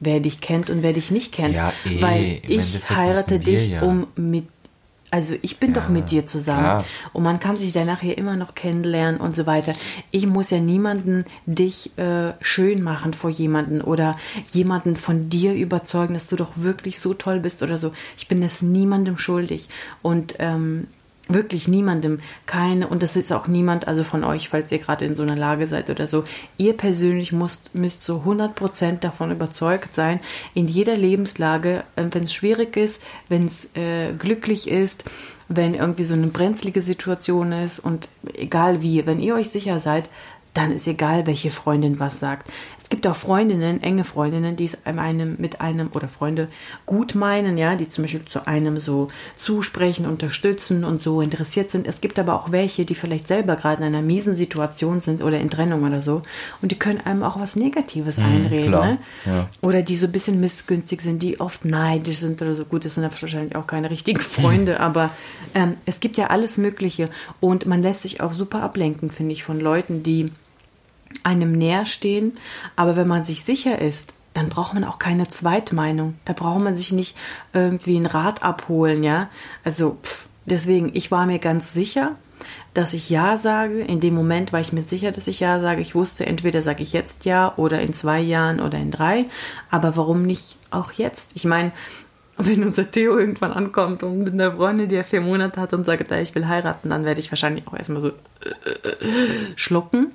[0.00, 3.82] wer dich kennt und wer dich nicht kennt, Ja, eh, weil ich heirate dich, ja.
[3.82, 4.46] um mit
[5.10, 6.84] also ich bin Ja, doch mit dir zusammen klar.
[7.12, 9.74] und man kann sich danach ja immer noch kennenlernen und so weiter.
[10.10, 16.14] Ich muss ja niemanden dich äh, schön machen vor jemanden oder jemanden von dir überzeugen,
[16.14, 17.92] dass du doch wirklich so toll bist oder so.
[18.16, 19.68] Ich bin es niemandem schuldig
[20.02, 20.86] und ähm,
[21.32, 25.14] wirklich niemandem keine und das ist auch niemand, also von euch, falls ihr gerade in
[25.14, 26.24] so einer Lage seid oder so.
[26.56, 30.20] Ihr persönlich müsst, müsst so 100% davon überzeugt sein,
[30.54, 35.04] in jeder Lebenslage, wenn es schwierig ist, wenn es äh, glücklich ist,
[35.48, 40.08] wenn irgendwie so eine brenzlige Situation ist und egal wie, wenn ihr euch sicher seid,
[40.54, 42.50] dann ist egal, welche Freundin was sagt.
[42.90, 46.48] Es gibt auch Freundinnen, enge Freundinnen, die es einem mit einem oder Freunde
[46.86, 51.86] gut meinen, ja, die zum Beispiel zu einem so zusprechen, unterstützen und so interessiert sind.
[51.86, 55.38] Es gibt aber auch welche, die vielleicht selber gerade in einer miesen Situation sind oder
[55.38, 56.22] in Trennung oder so
[56.62, 58.98] und die können einem auch was Negatives einreden, klar, ne?
[59.24, 59.48] ja.
[59.60, 62.64] Oder die so ein bisschen missgünstig sind, die oft neidisch sind oder so.
[62.64, 65.10] Gut, das sind ja wahrscheinlich auch keine richtigen Freunde, aber
[65.54, 67.08] ähm, es gibt ja alles Mögliche.
[67.38, 70.32] Und man lässt sich auch super ablenken, finde ich, von Leuten, die
[71.22, 72.38] einem näher stehen.
[72.76, 76.14] Aber wenn man sich sicher ist, dann braucht man auch keine Zweitmeinung.
[76.24, 77.16] Da braucht man sich nicht
[77.52, 79.28] irgendwie einen Rat abholen, ja.
[79.64, 82.16] Also pff, deswegen, ich war mir ganz sicher,
[82.74, 83.80] dass ich Ja sage.
[83.80, 85.80] In dem Moment war ich mir sicher, dass ich Ja sage.
[85.80, 89.26] Ich wusste, entweder sage ich jetzt Ja oder in zwei Jahren oder in drei.
[89.70, 91.32] Aber warum nicht auch jetzt?
[91.34, 91.72] Ich meine,
[92.44, 95.84] wenn unser Theo irgendwann ankommt und mit einer Freundin, die er vier Monate hat und
[95.84, 98.10] sagt, ich will heiraten, dann werde ich wahrscheinlich auch erstmal so äh,
[98.88, 100.12] äh, schlucken.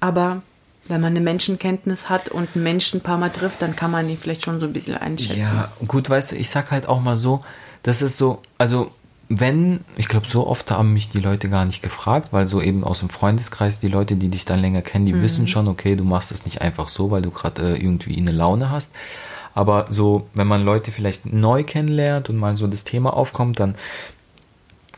[0.00, 0.42] Aber
[0.88, 4.08] wenn man eine Menschenkenntnis hat und einen Menschen ein paar Mal trifft, dann kann man
[4.08, 5.56] ihn vielleicht schon so ein bisschen einschätzen.
[5.56, 7.44] Ja, gut, weißt du, ich sag halt auch mal so,
[7.82, 8.90] das ist so, also
[9.28, 12.84] wenn, ich glaube, so oft haben mich die Leute gar nicht gefragt, weil so eben
[12.84, 15.22] aus dem Freundeskreis, die Leute, die dich dann länger kennen, die mhm.
[15.22, 18.30] wissen schon, okay, du machst das nicht einfach so, weil du gerade äh, irgendwie eine
[18.30, 18.92] Laune hast.
[19.56, 23.74] Aber so, wenn man Leute vielleicht neu kennenlernt und mal so das Thema aufkommt, dann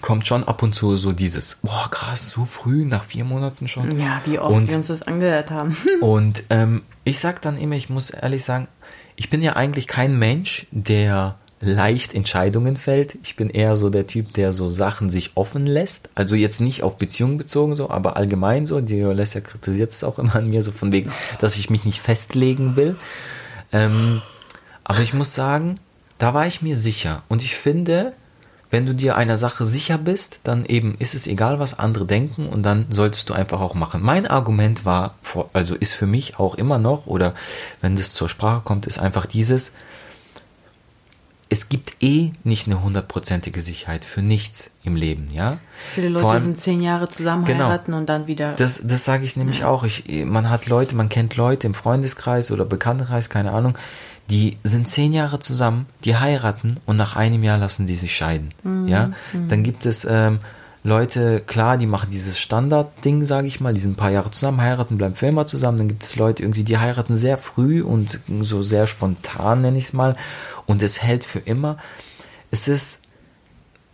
[0.02, 3.96] kommt schon ab und zu so dieses, boah, krass, so früh, nach vier Monaten schon.
[4.00, 5.76] Ja, wie oft und, wir uns das angehört haben.
[6.00, 8.66] und ähm, ich sag dann immer, ich muss ehrlich sagen,
[9.14, 13.16] ich bin ja eigentlich kein Mensch, der leicht Entscheidungen fällt.
[13.22, 16.10] Ich bin eher so der Typ, der so Sachen sich offen lässt.
[16.16, 18.80] Also jetzt nicht auf Beziehungen bezogen so, aber allgemein so.
[18.80, 22.00] Die Alessia kritisiert es auch immer an mir so von wegen, dass ich mich nicht
[22.00, 22.96] festlegen will.
[23.72, 24.20] Ähm,
[24.88, 25.78] aber ich muss sagen,
[26.16, 27.22] da war ich mir sicher.
[27.28, 28.14] Und ich finde,
[28.70, 32.48] wenn du dir einer Sache sicher bist, dann eben ist es egal, was andere denken
[32.48, 34.02] und dann solltest du einfach auch machen.
[34.02, 35.14] Mein Argument war,
[35.52, 37.34] also ist für mich auch immer noch, oder
[37.82, 39.72] wenn das zur Sprache kommt, ist einfach dieses,
[41.50, 45.58] es gibt eh nicht eine hundertprozentige Sicherheit für nichts im Leben, ja.
[45.94, 48.54] Viele Leute allem, sind zehn Jahre zusammen genau, heiraten und dann wieder.
[48.54, 49.68] Das, das sage ich nämlich ja.
[49.68, 49.84] auch.
[49.84, 53.76] Ich, man hat Leute, man kennt Leute im Freundeskreis oder Bekanntenkreis, keine Ahnung,
[54.30, 58.52] die sind zehn Jahre zusammen, die heiraten und nach einem Jahr lassen die sich scheiden,
[58.62, 58.88] mhm.
[58.88, 59.12] ja.
[59.32, 59.48] Mhm.
[59.48, 60.40] Dann gibt es ähm,
[60.84, 64.60] Leute, klar, die machen dieses Standardding, sage ich mal, die sind ein paar Jahre zusammen,
[64.60, 65.78] heiraten, bleiben für immer zusammen.
[65.78, 69.86] Dann gibt es Leute irgendwie, die heiraten sehr früh und so sehr spontan, nenne ich
[69.86, 70.16] es mal
[70.66, 71.78] und es hält für immer.
[72.50, 73.02] Es ist,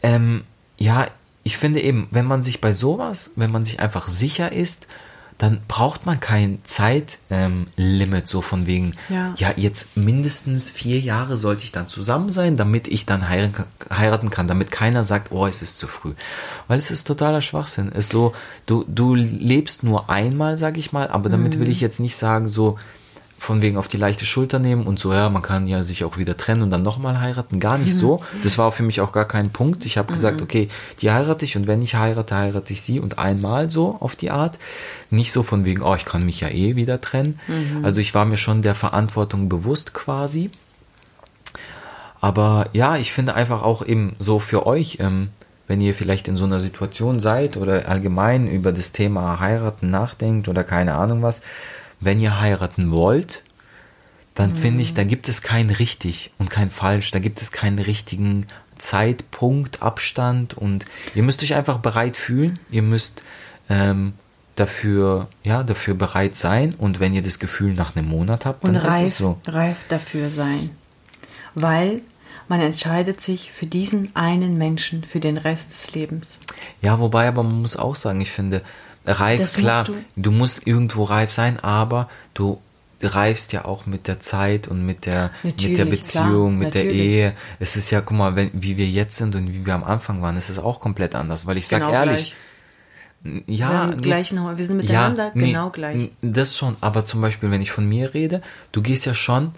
[0.03, 0.45] ähm,
[0.77, 1.07] ja,
[1.43, 4.87] ich finde eben, wenn man sich bei sowas, wenn man sich einfach sicher ist,
[5.39, 9.35] dann braucht man kein Zeitlimit, so von wegen, ja.
[9.37, 9.53] ja.
[9.57, 14.71] jetzt mindestens vier Jahre sollte ich dann zusammen sein, damit ich dann heiraten kann, damit
[14.71, 16.15] keiner sagt, oh, es ist zu früh.
[16.69, 17.91] Weil es ist totaler Schwachsinn.
[17.93, 18.33] Es ist so,
[18.67, 21.61] du, du lebst nur einmal, sag ich mal, aber damit mhm.
[21.61, 22.79] will ich jetzt nicht sagen, so,
[23.45, 26.17] von wegen auf die leichte Schulter nehmen und so, ja, man kann ja sich auch
[26.17, 27.61] wieder trennen und dann nochmal heiraten.
[27.61, 28.23] Gar nicht so.
[28.43, 29.87] Das war für mich auch gar kein Punkt.
[29.87, 30.15] Ich habe mhm.
[30.15, 30.69] gesagt, okay,
[31.01, 34.31] die heirate ich und wenn ich heirate, heirate ich sie und einmal so auf die
[34.31, 34.59] Art.
[35.11, 37.39] Nicht so von wegen, oh, ich kann mich ja eh wieder trennen.
[37.47, 37.85] Mhm.
[37.85, 40.51] Also ich war mir schon der Verantwortung bewusst quasi.
[42.21, 45.29] Aber ja, ich finde einfach auch eben so für euch, ähm,
[45.67, 50.49] wenn ihr vielleicht in so einer Situation seid oder allgemein über das Thema heiraten nachdenkt
[50.49, 51.43] oder keine Ahnung was,
[52.05, 53.43] wenn ihr heiraten wollt,
[54.35, 54.57] dann mhm.
[54.57, 58.47] finde ich, da gibt es kein richtig und kein falsch, da gibt es keinen richtigen
[58.79, 63.23] Zeitpunkt, Abstand und ihr müsst euch einfach bereit fühlen, ihr müsst
[63.69, 64.15] ähm,
[64.57, 68.77] dafür, ja, dafür bereit sein und wenn ihr das Gefühl nach einem Monat habt, dann
[68.77, 69.39] und reif, ist es so.
[69.47, 70.71] reif dafür sein,
[71.55, 72.03] weil
[72.49, 76.39] man entscheidet sich für diesen einen Menschen für den Rest des Lebens.
[76.83, 78.63] Ja, wobei aber man muss auch sagen, ich finde,
[79.07, 79.95] reif, das klar, du.
[80.17, 82.61] du musst irgendwo reif sein, aber du
[83.03, 86.75] reifst ja auch mit der Zeit und mit der, natürlich, mit der Beziehung, klar, mit
[86.75, 86.97] natürlich.
[86.97, 87.33] der Ehe.
[87.61, 90.23] Es ist ja, guck mal, wenn, wie wir jetzt sind und wie wir am Anfang
[90.23, 92.35] waren, ist es auch komplett anders, weil ich genau sag ehrlich,
[93.23, 93.43] gleich.
[93.47, 96.11] ja, wir, nee, gleich noch, wir sind miteinander ja, genau gleich.
[96.23, 99.53] Das schon, aber zum Beispiel, wenn ich von mir rede, du gehst ja schon,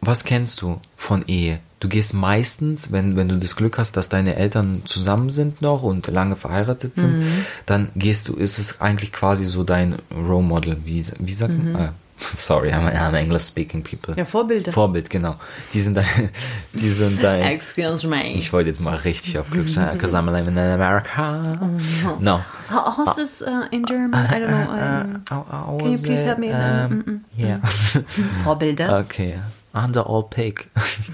[0.00, 1.60] was kennst du von Ehe?
[1.78, 5.82] Du gehst meistens, wenn, wenn du das Glück hast, dass deine Eltern zusammen sind noch
[5.82, 7.44] und lange verheiratet sind, mhm.
[7.66, 10.78] dann gehst du, ist es eigentlich quasi so dein Role Model.
[10.84, 11.72] Wie, wie sagt mhm.
[11.72, 11.82] man?
[11.82, 11.92] Ah,
[12.34, 14.14] sorry, I'm, I'm English speaking people.
[14.16, 14.72] Ja, Vorbilder.
[14.72, 15.34] Vorbild, genau.
[15.74, 16.06] Die sind dein,
[16.72, 17.42] die sind dein.
[17.42, 18.32] Excuse me.
[18.32, 21.58] Ich wollte jetzt mal richtig auf Glück sein, because I'm living in America.
[21.60, 22.40] Oh, no.
[22.70, 24.14] How, how's this uh, in German?
[24.14, 24.70] I don't know.
[24.70, 26.50] Um, uh, uh, uh, can you please help me?
[26.52, 27.26] Um.
[27.36, 27.58] Yeah.
[28.44, 29.00] Vorbilder.
[29.00, 29.38] Okay
[29.76, 30.68] under all pig.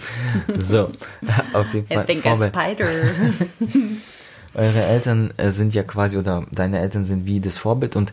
[0.54, 0.90] so,
[1.52, 2.02] auf jeden Fall.
[2.02, 2.88] I think a spider.
[4.54, 8.12] Eure Eltern äh, sind ja quasi, oder deine Eltern sind wie das Vorbild und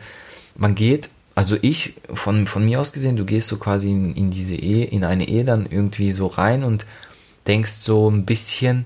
[0.56, 4.32] man geht, also ich, von, von mir aus gesehen, du gehst so quasi in, in
[4.32, 6.86] diese Ehe, in eine Ehe dann irgendwie so rein und
[7.46, 8.86] denkst so ein bisschen,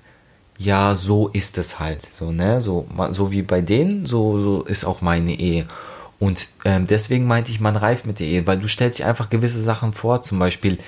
[0.58, 4.86] ja, so ist es halt, so, ne, so, so wie bei denen, so, so ist
[4.86, 5.66] auch meine Ehe.
[6.20, 9.30] Und ähm, deswegen meinte ich, man reift mit der Ehe, weil du stellst dir einfach
[9.30, 10.80] gewisse Sachen vor, zum Beispiel,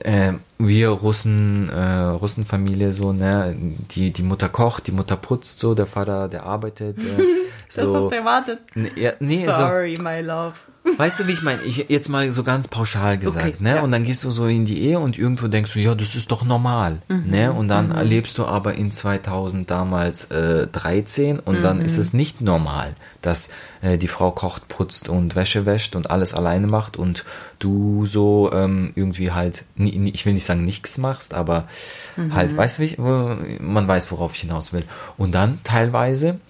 [0.00, 3.56] äh, wir Russen, äh, Russenfamilie so, ne,
[3.90, 7.22] die, die Mutter kocht, die Mutter putzt so, der Vater, der arbeitet, äh,
[7.70, 7.82] so.
[7.92, 8.58] das hast du erwartet.
[8.74, 10.54] Nee, ja, nee, Sorry, my love.
[10.84, 11.62] so, weißt du, wie ich meine?
[11.62, 13.76] Ich jetzt mal so ganz pauschal gesagt, Okay, ne?
[13.76, 13.80] ja.
[13.82, 16.30] Und dann gehst du so in die Ehe und irgendwo denkst du, ja, das ist
[16.32, 17.52] doch normal, Mhm, ne?
[17.52, 21.84] Und dann erlebst du aber in 2000 damals äh, 13 und dann Mhm.
[21.84, 23.50] ist es nicht normal, dass
[23.82, 27.24] äh, die Frau kocht, putzt und Wäsche wäscht und alles alleine macht und
[27.58, 31.68] du so ähm, irgendwie halt, ich will nicht sagen nichts machst, aber
[32.16, 32.34] Mhm.
[32.34, 34.84] halt, weißt du, wie ich, man weiß, worauf ich hinaus will.
[35.18, 36.40] Und dann teilweise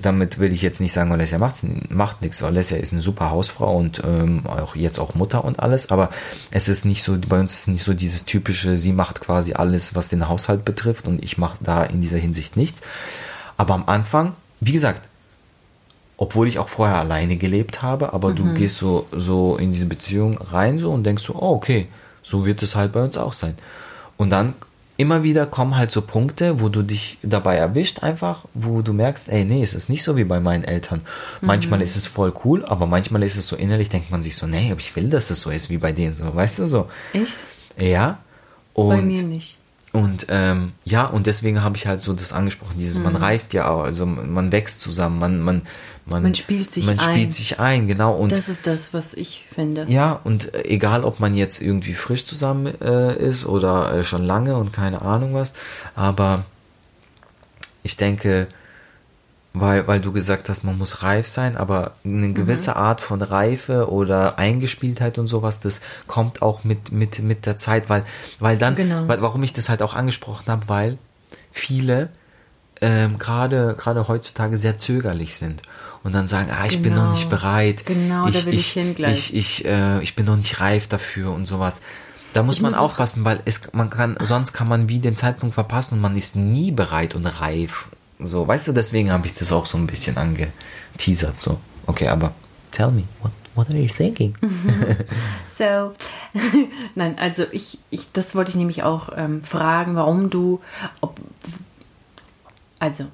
[0.00, 1.56] damit will ich jetzt nicht sagen, Alessia macht,
[1.90, 2.42] macht nichts.
[2.42, 6.10] Alessia ist eine super Hausfrau und ähm, auch jetzt auch Mutter und alles, aber
[6.50, 9.94] es ist nicht so, bei uns ist nicht so dieses typische, sie macht quasi alles,
[9.94, 12.82] was den Haushalt betrifft und ich mache da in dieser Hinsicht nichts.
[13.56, 15.02] Aber am Anfang, wie gesagt,
[16.16, 20.38] obwohl ich auch vorher alleine gelebt habe, aber du gehst so, so in diese Beziehung
[20.38, 21.88] rein so und denkst so, oh, okay,
[22.22, 23.56] so wird es halt bei uns auch sein.
[24.16, 24.54] Und dann
[25.02, 29.28] immer wieder kommen halt so Punkte, wo du dich dabei erwischt einfach, wo du merkst,
[29.28, 31.02] ey, nee, es ist nicht so wie bei meinen Eltern.
[31.40, 34.46] Manchmal ist es voll cool, aber manchmal ist es so innerlich, denkt man sich so,
[34.46, 36.88] nee, aber ich will, dass es so ist wie bei denen, so, weißt du so.
[37.12, 37.36] Echt?
[37.76, 38.20] Ja.
[38.74, 39.58] Und, Bei mir nicht.
[39.92, 43.68] und ähm, ja, und deswegen habe ich halt so das angesprochen, dieses, man reift ja
[43.68, 45.62] auch, also man wächst zusammen, man, man,
[46.04, 47.10] man, Man spielt sich man ein.
[47.14, 48.14] spielt sich ein, genau.
[48.14, 49.86] Und Das ist das, was ich finde.
[49.88, 54.24] ja, und äh, egal, ob man jetzt irgendwie frisch zusammen äh, ist oder äh, schon
[54.24, 55.54] lange und keine Ahnung was,
[55.94, 56.44] aber
[57.82, 58.48] ich denke,
[59.54, 62.24] weil, weil du gesagt hast, man muss reif sein, aber Mhm.
[62.24, 67.44] eine gewisse Art von Reife oder Eingespieltheit und sowas, das kommt auch mit, mit, mit
[67.46, 68.04] der Zeit, weil,
[68.38, 69.06] weil dann, Genau.
[69.08, 70.98] weil, warum ich das halt auch angesprochen habe, weil
[71.50, 72.08] viele
[72.80, 75.62] ähm, gerade gerade heutzutage sehr zögerlich sind
[76.04, 77.12] und dann sagen, ah, ich bin noch Genau.
[77.12, 77.86] nicht bereit.
[77.86, 79.32] Genau, da will ich hin gleich.
[79.32, 81.80] Ich, ich, äh, ich bin noch nicht reif dafür und sowas.
[82.34, 85.16] Da muss man muss auch- aufpassen, weil es, man kann, sonst kann man wie den
[85.16, 87.88] Zeitpunkt verpassen und man ist nie bereit und reif.
[88.18, 91.40] So, weißt du, deswegen habe ich das auch so ein bisschen angeteasert.
[91.40, 92.32] So, okay, aber
[92.70, 94.34] tell me, what, what are you thinking?
[95.58, 95.92] So,
[96.94, 100.60] nein, also ich, ich, das wollte ich nämlich auch ähm, fragen, warum du,
[101.02, 101.20] ob,
[102.78, 103.04] also,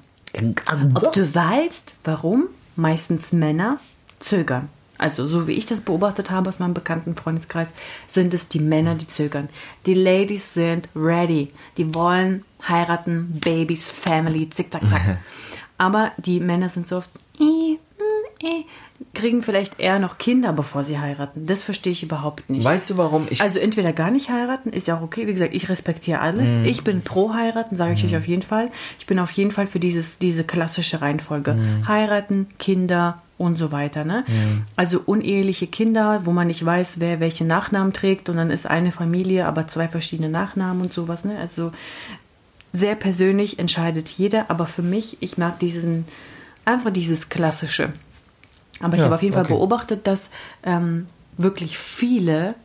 [0.95, 2.45] ob du weißt, warum
[2.79, 3.79] meistens Männer
[4.19, 4.69] zögern.
[4.97, 7.69] Also, so wie ich das beobachtet habe aus meinem bekannten Freundeskreis,
[8.09, 9.47] sind es die Männer, die zögern.
[9.85, 11.53] Die Ladies sind ready.
[11.77, 15.19] Die wollen heiraten, Babys, Family, zick, zack, zack.
[15.77, 17.09] Aber die Männer sind so oft,
[19.13, 21.45] kriegen vielleicht eher noch Kinder, bevor sie heiraten.
[21.45, 22.63] Das verstehe ich überhaupt nicht.
[22.63, 23.41] Weißt du, warum ich.
[23.41, 25.27] Also entweder gar nicht heiraten, ist ja auch okay.
[25.27, 26.51] Wie gesagt, ich respektiere alles.
[26.51, 26.65] Mhm.
[26.65, 28.71] Ich bin pro heiraten, sage ich euch auf jeden Fall.
[28.99, 31.53] Ich bin auf jeden Fall für dieses, diese klassische Reihenfolge.
[31.53, 31.87] Mhm.
[31.87, 34.03] Heiraten, Kinder und so weiter.
[34.03, 34.25] Ne?
[34.75, 38.91] Also uneheliche Kinder, wo man nicht weiß, wer welche Nachnamen trägt und dann ist eine
[38.91, 41.23] Familie, aber zwei verschiedene Nachnamen und sowas.
[41.23, 41.37] Ne?
[41.39, 41.71] Also
[42.73, 46.05] sehr persönlich entscheidet jeder, aber für mich, ich mag diesen,
[46.69, 47.93] einfach dieses Klassische.
[48.79, 49.53] Aber ich Ja, habe auf jeden Fall okay.
[49.53, 50.29] beobachtet, dass
[50.63, 52.55] ähm, wirklich viele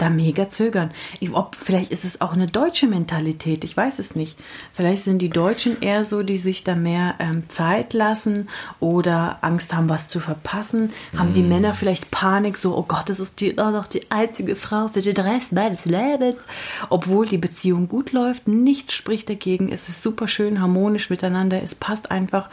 [0.00, 0.90] da mega zögern.
[1.20, 4.38] Ich, ob, vielleicht ist es auch eine deutsche Mentalität, ich weiß es nicht.
[4.72, 9.74] Vielleicht sind die Deutschen eher so, die sich da mehr ähm, Zeit lassen oder Angst
[9.74, 10.92] haben, was zu verpassen.
[11.16, 11.34] Haben Mm.
[11.34, 14.88] die Männer vielleicht Panik, so, oh Gott, das ist die, oh, noch die einzige Frau
[14.88, 16.46] für den Rest meines Lebens.
[16.88, 21.74] Obwohl die Beziehung gut läuft, nichts spricht dagegen, es ist super schön, harmonisch miteinander, es
[21.74, 22.50] passt einfach.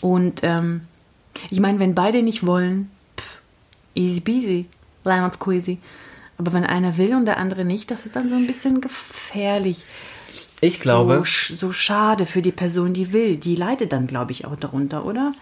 [0.00, 0.82] Und ähm,
[1.50, 3.38] ich meine, wenn beide nicht wollen, pff,
[3.94, 4.66] easy peasy,
[5.04, 5.78] lemon squeezy.
[6.38, 9.84] Aber wenn einer will und der andere nicht, das ist dann so ein bisschen gefährlich.
[10.60, 13.36] ich glaube, So, so schade für die Person, die will.
[13.36, 15.32] Die leidet dann, glaube ich, auch darunter, oder?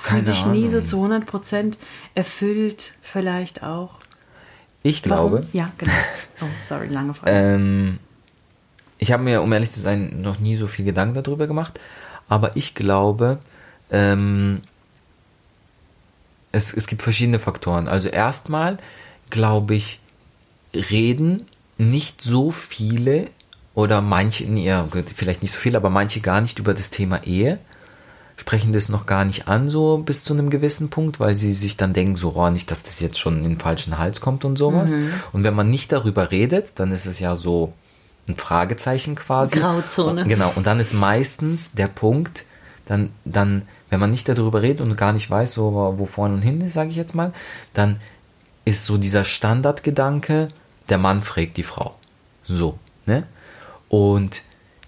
[0.00, 1.78] Fühlt sich nie so zu 100 Prozent
[2.14, 3.96] erfüllt, vielleicht auch.
[4.82, 5.48] ich glaube, Warum?
[5.52, 5.92] Ja, genau.
[6.40, 7.32] Oh, sorry, lange Frage.
[7.34, 7.98] Ähm,
[8.98, 11.78] ich habe mir, um ehrlich zu sein, noch nie so viel Gedanken darüber gemacht.
[12.28, 13.38] Aber ich glaube,
[13.90, 14.62] ähm,
[16.52, 17.88] es, es gibt verschiedene Faktoren.
[17.88, 18.78] Also erstmal
[19.30, 20.00] glaube ich,
[20.90, 21.46] reden
[21.78, 23.28] nicht so viele
[23.74, 24.72] oder manche, nee,
[25.14, 27.58] vielleicht nicht so viele, aber manche gar nicht über das Thema Ehe.
[28.38, 31.76] Sprechen das noch gar nicht an, so bis zu einem gewissen Punkt, weil sie sich
[31.76, 34.56] dann denken, so, oh, nicht, dass das jetzt schon in den falschen Hals kommt und
[34.56, 34.92] sowas.
[35.32, 37.72] Und wenn man nicht darüber redet, dann ist es ja so
[38.28, 39.58] ein Fragezeichen quasi.
[39.58, 40.22] Grauzone.
[40.22, 40.52] Und, genau.
[40.54, 42.44] Und dann ist meistens der Punkt,
[42.84, 46.42] dann, dann, wenn man nicht darüber redet und gar nicht weiß, so, wo vorne und
[46.42, 47.32] hin ist, sage ich jetzt mal,
[47.72, 47.98] dann
[48.64, 50.48] ist so dieser Standardgedanke,
[50.88, 51.96] der Mann fragt die Frau.
[52.44, 53.24] So, ne?
[53.88, 54.42] Und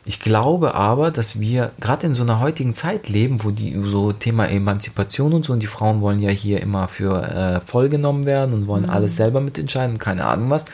[0.05, 4.13] ich glaube aber, dass wir gerade in so einer heutigen Zeit leben, wo die so
[4.13, 8.25] Thema Emanzipation und so und die Frauen wollen ja hier immer für äh, voll genommen
[8.25, 10.65] werden und wollen alles selber mitentscheiden und keine Ahnung was.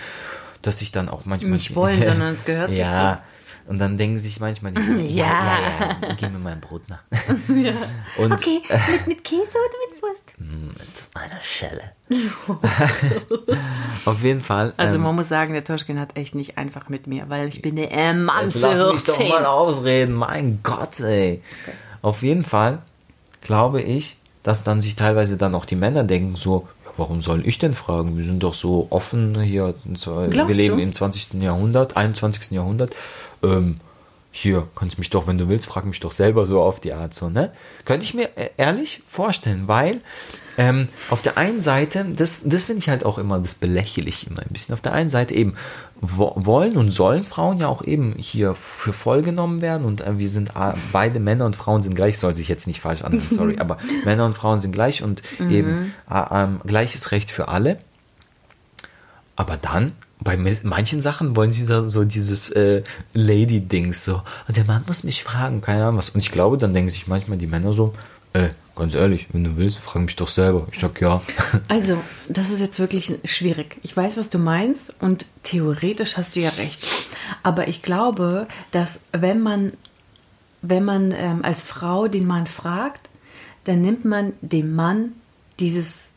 [0.63, 3.23] dass ich dann auch manchmal Nicht wollen, sondern es gehört ja.
[3.67, 4.81] Und dann denken sich manchmal, die,
[5.15, 7.03] ja, ja, ja, ja, gib mir mein Brot nach.
[7.49, 7.73] Ja.
[8.19, 8.61] Und okay,
[8.93, 10.24] mit, mit Käse oder mit Wurst?
[10.39, 10.77] Mit
[11.15, 11.93] einer Schelle.
[14.05, 14.75] Auf jeden Fall.
[14.77, 17.63] Also ähm, man muss sagen, der Toschkin hat echt nicht einfach mit mir, weil ich
[17.63, 21.43] bin der äh, Mann Jetzt lass mich doch mal ausreden, mein Gott, ey.
[22.03, 22.83] Auf jeden Fall
[23.41, 27.47] glaube ich, dass dann sich teilweise dann auch die Männer denken so, ja, warum soll
[27.47, 28.17] ich denn fragen?
[28.17, 30.83] Wir sind doch so offen hier, wir leben du?
[30.83, 31.35] im 20.
[31.43, 32.51] Jahrhundert, 21.
[32.51, 32.95] Jahrhundert.
[33.43, 33.77] Ähm,
[34.37, 37.15] hier, kannst mich doch, wenn du willst, frag mich doch selber so auf die Art
[37.15, 37.53] so, ne?
[37.85, 40.01] Könnte ich mir äh, ehrlich vorstellen, weil
[40.59, 44.27] ähm, auf der einen Seite, das, das finde ich halt auch immer, das belächle ich
[44.27, 44.75] immer ein bisschen.
[44.75, 45.55] Auf der einen Seite eben
[46.01, 50.19] wo, wollen und sollen Frauen ja auch eben hier für voll genommen werden und äh,
[50.19, 53.29] wir sind äh, beide Männer und Frauen sind gleich, soll sich jetzt nicht falsch anhören,
[53.31, 57.79] sorry, aber Männer und Frauen sind gleich und eben äh, gleiches Recht für alle.
[59.37, 59.93] Aber dann,
[60.25, 62.83] bei manchen Sachen wollen sie so, so dieses äh,
[63.13, 64.23] Lady-Dings so.
[64.49, 66.11] Und der Mann muss mich fragen, keine Ahnung was.
[66.11, 67.93] Und ich glaube, dann denken sich manchmal die Männer so,
[68.33, 70.67] äh, ganz ehrlich, wenn du willst, frag mich doch selber.
[70.73, 71.23] Ich sag ja.
[71.69, 73.77] Also, das ist jetzt wirklich schwierig.
[73.83, 76.83] Ich weiß, was du meinst und theoretisch hast du ja recht.
[77.43, 79.73] Aber ich glaube, dass wenn man,
[80.63, 83.09] wenn man ähm, als Frau den Mann fragt,
[83.65, 85.13] dann nimmt man dem Mann
[85.61, 86.11] dieses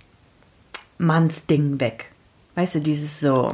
[0.97, 2.11] Mannsding weg.
[2.55, 3.53] Weißt du, dieses so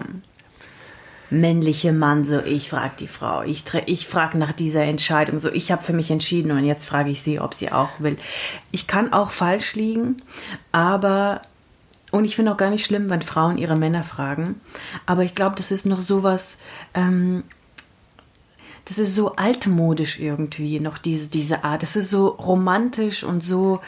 [1.34, 5.72] männliche Mann, so ich frage die Frau, ich, ich frage nach dieser Entscheidung, so ich
[5.72, 8.18] habe für mich entschieden und jetzt frage ich sie, ob sie auch will.
[8.72, 10.22] Ich kann auch falsch liegen,
[10.72, 11.42] aber
[12.12, 14.62] und ich finde auch gar nicht schlimm, wenn Frauen ihre Männer fragen,
[15.06, 16.58] aber ich glaube, das ist noch sowas,
[16.94, 17.44] ähm,
[18.86, 21.84] das ist so altmodisch irgendwie noch diese diese Art.
[21.84, 23.80] Das ist so romantisch und so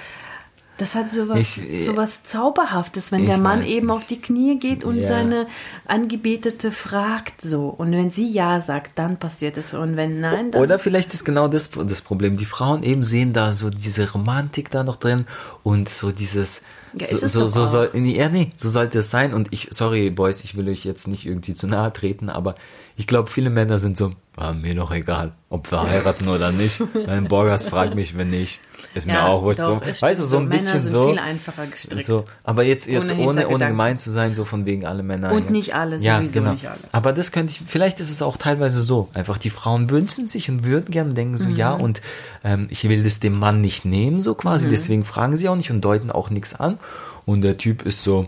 [0.77, 3.95] das hat sowas, Ich- sowas Zauberhaftes, wenn der Mann eben nicht.
[3.95, 5.07] auf die Knie geht und Ja.
[5.07, 5.47] seine
[5.85, 7.67] Angebetete fragt so.
[7.69, 9.73] Und wenn sie Ja sagt, dann passiert es.
[9.73, 10.61] Und wenn nein, dann.
[10.61, 12.38] Oder vielleicht ist genau das das Problem.
[12.38, 15.25] Die Frauen eben sehen da so diese Romantik da noch drin
[15.63, 16.63] und so dieses.
[16.97, 19.33] Ja, so, so, so soll, nee, ja, nee, so sollte es sein.
[19.33, 22.55] Und ich, sorry, Boys, ich will euch jetzt nicht irgendwie zu nahe treten, aber
[22.95, 26.81] ich glaube, viele Männer sind so, ah, mir doch egal, ob wir heiraten oder nicht.
[27.05, 28.61] Mein Borgers fragt mich, wenn nicht.
[28.95, 29.60] Ist mir Ja, auch wurscht.
[29.60, 29.79] So.
[29.81, 30.38] Weißt du, so so.
[30.38, 31.10] ein Männer bisschen so.
[31.10, 32.05] viel einfacher gestrickt.
[32.05, 35.31] So, aber jetzt, jetzt Ohne ohne, ohne, gemein zu sein, so von wegen alle Männer.
[35.34, 36.53] Und nicht alle, ja, sowieso genau.
[36.53, 36.79] nicht alle.
[36.93, 39.10] Aber das könnte ich, vielleicht ist es auch teilweise so.
[39.13, 41.55] Einfach die Frauen wünschen sich und würden gerne denken so, Mhm.
[41.58, 42.01] ja, und
[42.43, 44.38] ähm, ich will das dem Mann nicht nehmen, so Mhm.
[44.38, 44.69] quasi.
[44.69, 46.77] Deswegen fragen sie auch nicht und deuten auch nichts an.
[47.25, 48.27] Und der Typ ist so,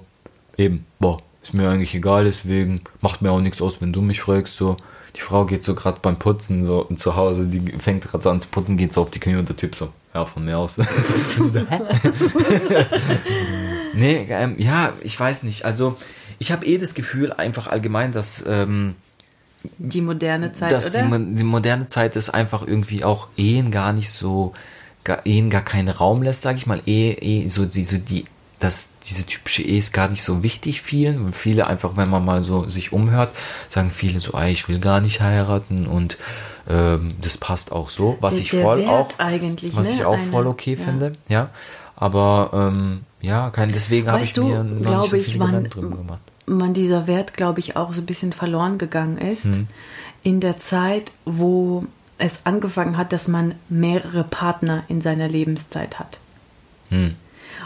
[0.58, 4.20] eben, boah, ist mir eigentlich egal, deswegen macht mir auch nichts aus, wenn du mich
[4.20, 4.76] fragst, so.
[5.16, 8.40] Die Frau geht so gerade beim Putzen so zu Hause, die fängt gerade so an
[8.42, 10.78] zu putzen, geht so auf die Knie und der Typ so, ja, von mir aus.
[13.94, 15.66] Nee, ähm, ja, ich weiß nicht.
[15.66, 15.98] Also,
[16.40, 18.96] ich habe eh das Gefühl, einfach allgemein, dass, ähm,
[19.80, 21.18] die moderne Zeit, dass die, oder?
[21.20, 24.52] mo- die moderne Zeit ist einfach irgendwie auch Ehen gar nicht so,
[25.04, 26.80] gar, Ehen gar keinen Raum lässt, sage ich mal.
[26.86, 28.26] Ehe, Ehe, so, die, so die,
[28.60, 31.26] dass diese typische Ehe ist gar nicht so wichtig vielen.
[31.26, 33.36] Und viele einfach, wenn man mal so sich umhört,
[33.68, 36.18] sagen viele so, ey, ich will gar nicht heiraten und
[36.70, 39.94] ähm, das passt auch so, was Der- ich voll Wert auch, eigentlich, was ne?
[39.96, 40.84] ich auch Eine- voll okay ja.
[40.86, 41.50] finde, ja.
[41.96, 45.64] Aber ähm, ja, kein, deswegen habe ich du, mir noch nicht glaube so ich, wann-
[45.66, 46.20] drüber gemacht.
[46.46, 49.46] wann dieser Wert, glaube ich, auch so ein bisschen verloren gegangen ist.
[49.46, 49.68] Mhm.
[50.24, 51.86] In der Zeit, wo
[52.20, 56.18] es angefangen hat, dass man mehrere Partner in seiner Lebenszeit hat.
[56.90, 57.16] Hm.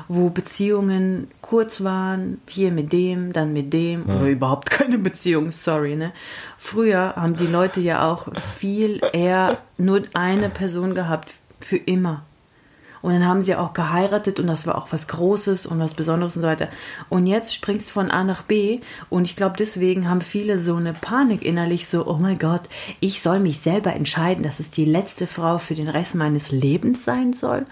[0.07, 5.95] Wo Beziehungen kurz waren, hier mit dem, dann mit dem, oder überhaupt keine Beziehung, sorry,
[5.95, 6.11] ne?
[6.57, 8.27] Früher haben die Leute ja auch
[8.59, 11.33] viel eher nur eine Person gehabt,
[11.63, 12.23] für immer.
[13.01, 16.35] Und dann haben sie auch geheiratet und das war auch was Großes und was Besonderes
[16.35, 16.69] und so weiter.
[17.09, 20.75] Und jetzt springt es von A nach B und ich glaube, deswegen haben viele so
[20.75, 22.61] eine Panik innerlich, so, oh mein Gott,
[22.99, 27.03] ich soll mich selber entscheiden, dass es die letzte Frau für den Rest meines Lebens
[27.03, 27.65] sein soll.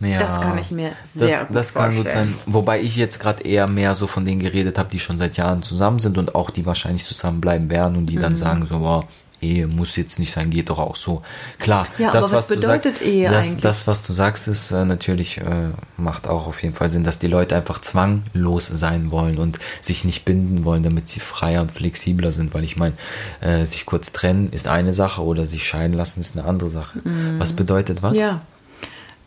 [0.00, 2.34] Ja, Das kann ich mir sehr das, gut Das kann gut sein.
[2.46, 5.62] Wobei ich jetzt gerade eher mehr so von denen geredet habe, die schon seit Jahren
[5.62, 8.20] zusammen sind und auch die wahrscheinlich zusammenbleiben werden und die Mhm.
[8.20, 9.04] dann sagen so, boah,
[9.42, 11.22] Ehe muss jetzt nicht sein, geht doch auch so.
[11.58, 13.62] Klar, Ja, das, aber was du bedeutet sagst, Ehe das, eigentlich?
[13.62, 17.18] das, was du sagst, ist äh, natürlich, äh, macht auch auf jeden Fall Sinn, dass
[17.18, 21.72] die Leute einfach zwanglos sein wollen und sich nicht binden wollen, damit sie freier und
[21.72, 22.94] flexibler sind, weil ich meine,
[23.40, 27.00] äh, sich kurz trennen ist eine Sache oder sich scheiden lassen ist eine andere Sache.
[27.38, 28.12] Was bedeutet was?
[28.12, 28.18] Mhm.
[28.18, 28.40] Ja.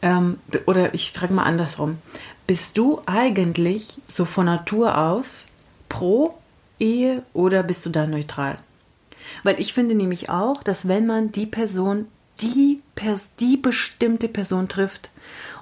[0.04, 0.38] Ähm,
[0.68, 1.98] oder ich frage mal andersrum.
[2.46, 5.46] Bist du eigentlich so von Natur aus
[5.90, 6.38] pro
[6.78, 8.60] Ehe oder bist du da neutral?
[9.44, 12.08] Weil ich finde nämlich auch, dass wenn man die Person,
[12.42, 15.10] die, Pers die bestimmte Person trifft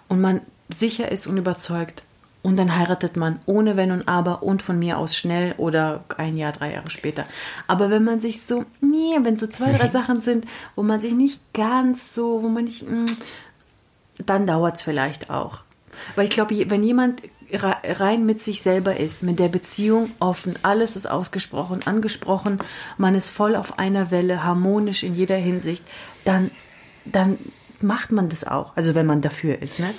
[0.08, 0.42] und man
[0.76, 2.04] sicher ist und überzeugt,
[2.44, 6.38] und dann heiratet man ohne Wenn und Aber und von mir aus schnell oder ein
[6.38, 7.26] Jahr, drei Jahre später.
[7.68, 11.14] Aber wenn man sich so, nee, wenn so zwei, drei Sachen sind, wo man sich
[11.14, 13.06] nicht ganz so, wo man nicht, mh,
[14.30, 15.62] dann dauert es vielleicht auch.
[16.16, 17.22] Weil ich glaube, wenn jemand
[17.54, 22.60] rein mit sich selber ist, mit der Beziehung offen, alles ist ausgesprochen, angesprochen,
[22.98, 25.84] man ist voll auf einer Welle, harmonisch in jeder Hinsicht,
[26.24, 26.52] dann,
[27.06, 27.38] dann
[27.82, 29.80] macht man das auch, also wenn man dafür ist.
[29.80, 29.90] Ne?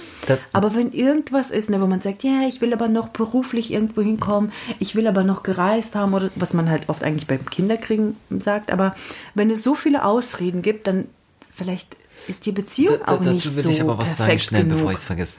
[0.52, 4.02] aber wenn irgendwas ist, ne, wo man sagt, ja, ich will aber noch beruflich irgendwo
[4.02, 8.16] hinkommen, ich will aber noch gereist haben, oder was man halt oft eigentlich beim Kinderkriegen
[8.38, 8.94] sagt, aber
[9.34, 11.06] wenn es so viele Ausreden gibt, dann
[11.50, 11.96] vielleicht
[12.28, 14.64] ist die Beziehung da, da, auch nicht so Dazu will ich aber was sagen, schnell,
[14.64, 14.78] genug.
[14.78, 15.38] bevor ich es vergesse.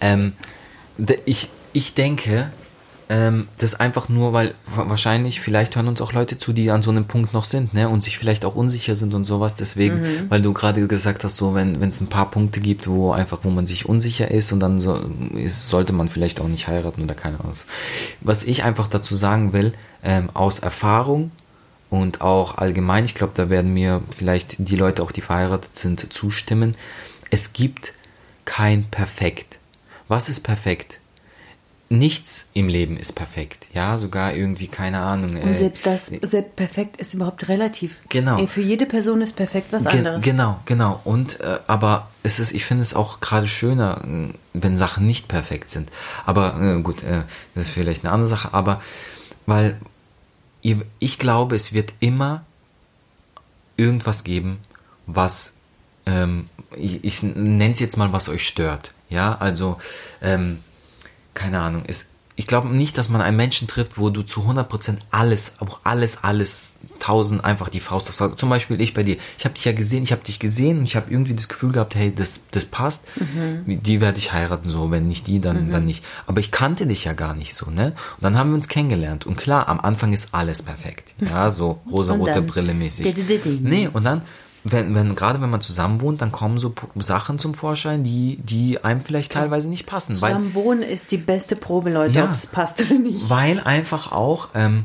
[0.00, 0.32] Ähm,
[1.24, 2.50] ich, ich denke,
[3.10, 6.90] ähm, das einfach nur, weil wahrscheinlich, vielleicht hören uns auch Leute zu, die an so
[6.90, 9.56] einem Punkt noch sind, ne, und sich vielleicht auch unsicher sind und sowas.
[9.56, 10.26] Deswegen, mhm.
[10.28, 13.50] weil du gerade gesagt hast, so, wenn es ein paar Punkte gibt, wo einfach, wo
[13.50, 15.00] man sich unsicher ist und dann so,
[15.34, 17.54] ist, sollte man vielleicht auch nicht heiraten oder keine Ahnung.
[18.20, 19.72] Was ich einfach dazu sagen will,
[20.02, 21.30] ähm, aus Erfahrung
[21.90, 26.12] und auch allgemein, ich glaube, da werden mir vielleicht die Leute, auch die verheiratet sind,
[26.12, 26.76] zustimmen.
[27.30, 27.92] Es gibt
[28.44, 29.58] kein Perfekt.
[30.08, 31.00] Was ist perfekt?
[31.90, 33.66] nichts im Leben ist perfekt.
[33.72, 35.30] Ja, sogar irgendwie, keine Ahnung.
[35.30, 37.98] Und äh, selbst das, selbst perfekt ist überhaupt relativ.
[38.08, 38.46] Genau.
[38.46, 40.22] Für jede Person ist perfekt was Ge anderes.
[40.22, 41.00] Genau, genau.
[41.04, 45.28] Und, äh, aber es ist, ich finde es auch gerade schöner, äh, wenn Sachen nicht
[45.28, 45.88] perfekt sind.
[46.26, 47.22] Aber, äh, gut, äh,
[47.54, 48.82] das ist vielleicht eine andere Sache, aber,
[49.46, 49.78] weil,
[50.62, 52.44] ich glaube, es wird immer
[53.76, 54.58] irgendwas geben,
[55.06, 55.56] was,
[56.06, 56.46] ähm,
[56.76, 58.92] ich, ich nenne es jetzt mal, was euch stört.
[59.08, 59.78] Ja, also,
[60.20, 60.58] ähm,
[61.34, 62.08] keine Ahnung, ist,
[62.38, 66.22] ich glaube nicht, dass man einen Menschen trifft, wo du zu 100% alles, auch alles,
[66.22, 68.38] alles, tausend einfach die Faust hast.
[68.38, 69.16] Zum Beispiel ich bei dir.
[69.38, 71.72] Ich habe dich ja gesehen, ich habe dich gesehen und ich habe irgendwie das Gefühl
[71.72, 73.04] gehabt, hey, das, das passt.
[73.16, 73.82] Mhm.
[73.82, 74.92] Die werde ich heiraten, so.
[74.92, 75.70] Wenn nicht die, dann, mhm.
[75.72, 76.04] dann nicht.
[76.28, 77.86] Aber ich kannte dich ja gar nicht so, ne?
[77.86, 79.26] Und dann haben wir uns kennengelernt.
[79.26, 81.16] Und klar, am Anfang ist alles perfekt.
[81.20, 83.04] Ja, so rosa-rote Brille mäßig.
[83.64, 84.22] Nee, und dann
[84.72, 88.82] wenn, wenn, gerade wenn man zusammen wohnt, dann kommen so Sachen zum Vorschein, die, die
[88.84, 90.14] einem vielleicht teilweise nicht passen.
[90.14, 93.28] Zusammen wohnen ist die beste Probe, Leute, ja, ob es passt oder nicht.
[93.28, 94.84] Weil einfach auch, ähm,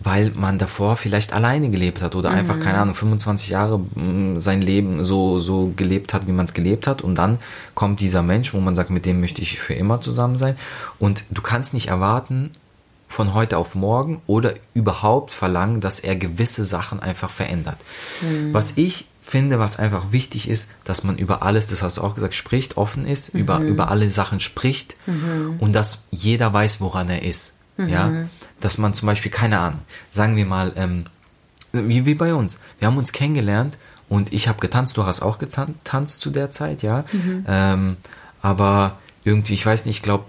[0.00, 2.38] weil man davor vielleicht alleine gelebt hat oder mhm.
[2.38, 6.54] einfach, keine Ahnung, 25 Jahre mm, sein Leben so, so gelebt hat, wie man es
[6.54, 7.02] gelebt hat.
[7.02, 7.38] Und dann
[7.74, 10.56] kommt dieser Mensch, wo man sagt, mit dem möchte ich für immer zusammen sein.
[10.98, 12.50] Und du kannst nicht erwarten,
[13.14, 17.76] von heute auf morgen oder überhaupt verlangen, dass er gewisse Sachen einfach verändert.
[18.20, 18.52] Mhm.
[18.52, 22.14] Was ich finde, was einfach wichtig ist, dass man über alles, das hast du auch
[22.14, 23.40] gesagt, spricht, offen ist, mhm.
[23.40, 25.56] über, über alle Sachen spricht mhm.
[25.60, 27.54] und dass jeder weiß, woran er ist.
[27.78, 27.88] Mhm.
[27.88, 28.12] Ja,
[28.60, 31.04] dass man zum Beispiel, keine Ahnung, sagen wir mal, ähm,
[31.72, 35.38] wie, wie bei uns, wir haben uns kennengelernt und ich habe getanzt, du hast auch
[35.38, 37.46] getanzt zu der Zeit, ja, mhm.
[37.48, 37.96] ähm,
[38.42, 40.26] aber irgendwie, ich weiß nicht, ich glaube,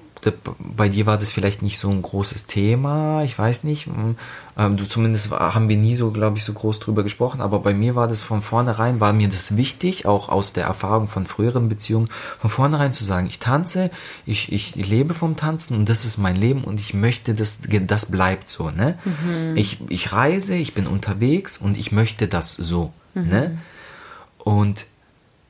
[0.57, 3.85] bei dir war das vielleicht nicht so ein großes Thema, ich weiß nicht.
[3.85, 4.17] Hm,
[4.57, 7.73] ähm, du zumindest haben wir nie so, glaube ich, so groß drüber gesprochen, aber bei
[7.73, 11.67] mir war das von vornherein, war mir das wichtig, auch aus der Erfahrung von früheren
[11.67, 12.07] Beziehungen,
[12.39, 13.91] von vornherein zu sagen, ich tanze,
[14.25, 18.05] ich, ich lebe vom Tanzen und das ist mein Leben und ich möchte, dass das
[18.07, 18.97] bleibt so, ne?
[19.05, 19.57] Mhm.
[19.57, 23.27] Ich, ich reise, ich bin unterwegs und ich möchte das so, mhm.
[23.27, 23.57] ne?
[24.37, 24.85] Und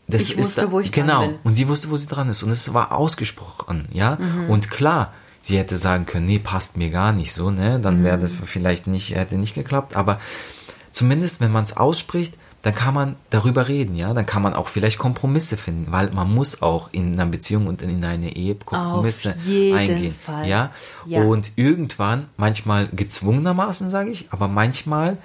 [0.08, 1.22] das ich wusste, da, wo ich genau.
[1.22, 1.39] dran bin.
[1.43, 2.43] Und sie wusste, wo sie dran ist.
[2.43, 4.18] Und es war ausgesprochen, ja.
[4.18, 4.49] Mhm.
[4.49, 7.80] Und klar, sie hätte sagen können, nee, passt mir gar nicht so, ne?
[7.80, 8.45] Dann wäre das mhm.
[8.45, 9.95] vielleicht nicht, hätte nicht geklappt.
[9.95, 10.20] Aber
[10.91, 14.14] zumindest, wenn man es ausspricht, dann kann man darüber reden, ja.
[14.14, 17.82] Dann kann man auch vielleicht Kompromisse finden, weil man muss auch in einer Beziehung und
[17.82, 19.36] in eine Ehe Kompromisse
[19.76, 20.47] eingehen, Fall.
[20.47, 20.72] ja.
[21.06, 21.22] ja.
[21.22, 25.18] Und irgendwann, manchmal gezwungenermaßen, sage ich, aber manchmal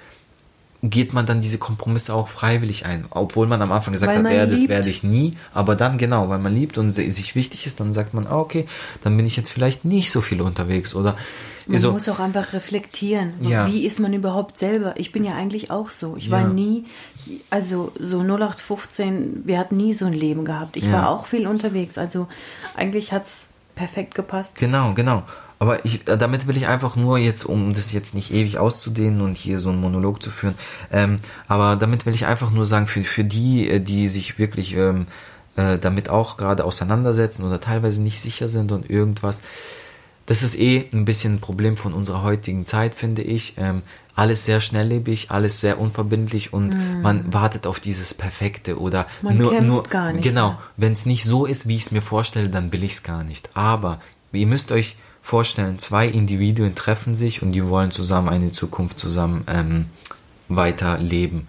[0.83, 3.05] geht man dann diese Kompromisse auch freiwillig ein.
[3.11, 5.35] Obwohl man am Anfang gesagt weil hat, ja, das werde ich nie.
[5.53, 8.65] Aber dann genau, weil man liebt und sich wichtig ist, dann sagt man, ah, okay,
[9.03, 10.95] dann bin ich jetzt vielleicht nicht so viel unterwegs.
[10.95, 11.17] Oder
[11.67, 13.33] man so, muss auch einfach reflektieren.
[13.41, 13.67] Ja.
[13.67, 14.95] Wie ist man überhaupt selber?
[14.97, 16.15] Ich bin ja eigentlich auch so.
[16.17, 16.31] Ich ja.
[16.31, 16.85] war nie,
[17.51, 20.77] also so 0815, wir hatten nie so ein Leben gehabt.
[20.77, 20.93] Ich ja.
[20.93, 21.99] war auch viel unterwegs.
[21.99, 22.27] Also
[22.75, 24.55] eigentlich hat es perfekt gepasst.
[24.55, 25.23] Genau, genau.
[25.61, 29.21] Aber ich, äh, damit will ich einfach nur jetzt, um das jetzt nicht ewig auszudehnen
[29.21, 30.55] und hier so einen Monolog zu führen,
[30.91, 34.75] ähm, aber damit will ich einfach nur sagen, für, für die, äh, die sich wirklich
[34.75, 35.05] ähm,
[35.57, 39.43] äh, damit auch gerade auseinandersetzen oder teilweise nicht sicher sind und irgendwas,
[40.25, 43.53] das ist eh ein bisschen ein Problem von unserer heutigen Zeit, finde ich.
[43.57, 43.83] Ähm,
[44.15, 47.01] alles sehr schnelllebig, alles sehr unverbindlich und mm.
[47.03, 50.23] man wartet auf dieses Perfekte oder man nur, nur gar nicht.
[50.23, 53.03] Genau, wenn es nicht so ist, wie ich es mir vorstelle, dann will ich es
[53.03, 53.51] gar nicht.
[53.53, 54.01] Aber
[54.31, 59.43] ihr müsst euch vorstellen, zwei Individuen treffen sich und die wollen zusammen eine Zukunft zusammen
[59.47, 59.85] ähm,
[60.47, 61.47] weiterleben.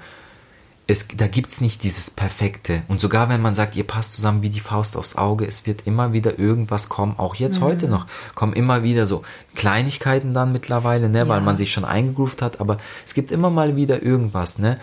[0.89, 2.83] es, da gibt's nicht dieses Perfekte.
[2.89, 5.87] Und sogar wenn man sagt, ihr passt zusammen wie die Faust aufs Auge, es wird
[5.87, 7.65] immer wieder irgendwas kommen, auch jetzt Mhm.
[7.65, 9.23] heute noch, kommen immer wieder so
[9.55, 11.45] Kleinigkeiten dann mittlerweile, ne, weil Ja.
[11.45, 14.79] man sich schon eingegroovt hat, aber es gibt immer mal wieder irgendwas, ne.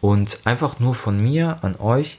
[0.00, 2.18] Und einfach nur von mir an euch,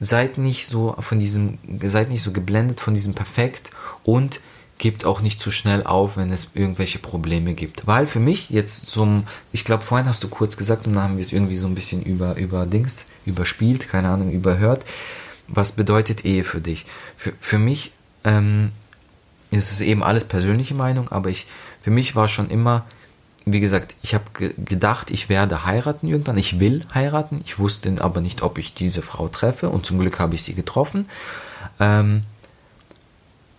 [0.00, 3.70] seid nicht so von diesem, seid nicht so geblendet von diesem Perfekt
[4.04, 4.40] und
[4.78, 7.86] gebt auch nicht zu schnell auf, wenn es irgendwelche Probleme gibt.
[7.86, 11.16] Weil für mich jetzt zum, ich glaube, vorhin hast du kurz gesagt und dann haben
[11.16, 14.84] wir es irgendwie so ein bisschen über, über Dings, überspielt, keine Ahnung, überhört.
[15.48, 16.86] Was bedeutet Ehe für dich?
[17.16, 17.92] Für, für mich
[18.24, 18.70] ähm,
[19.50, 21.46] ist es eben alles persönliche Meinung, aber ich,
[21.82, 22.84] für mich war schon immer,
[23.44, 26.36] wie gesagt, ich habe ge gedacht, ich werde heiraten irgendwann.
[26.36, 27.40] Ich will heiraten.
[27.44, 29.70] Ich wusste aber nicht, ob ich diese Frau treffe.
[29.70, 31.08] Und zum Glück habe ich sie getroffen.
[31.80, 32.24] Ähm,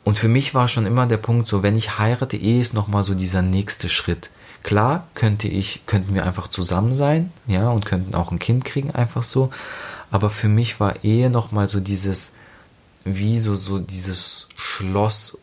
[0.09, 3.03] und für mich war schon immer der Punkt, so wenn ich heirate, Ehe ist nochmal
[3.03, 4.31] so dieser nächste Schritt.
[4.63, 8.89] Klar könnte ich, könnten wir einfach zusammen sein, ja, und könnten auch ein Kind kriegen,
[8.89, 9.51] einfach so.
[10.09, 12.33] Aber für mich war Ehe nochmal so dieses,
[13.05, 15.37] wie so, so dieses Schloss,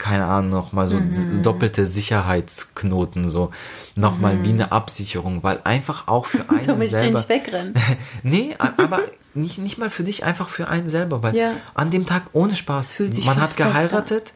[0.00, 1.42] keine Ahnung, nochmal so mhm.
[1.42, 3.52] doppelte Sicherheitsknoten, so
[3.94, 4.44] nochmal mhm.
[4.44, 7.20] wie eine Absicherung, weil einfach auch für einen Damit selber.
[7.20, 7.74] Ich nicht wegrennen.
[8.24, 9.00] nee, aber
[9.34, 11.52] nicht, nicht mal für dich, einfach für einen selber, weil Ja.
[11.74, 12.94] an dem Tag ohne Spaß,
[13.24, 14.34] man hat geheiratet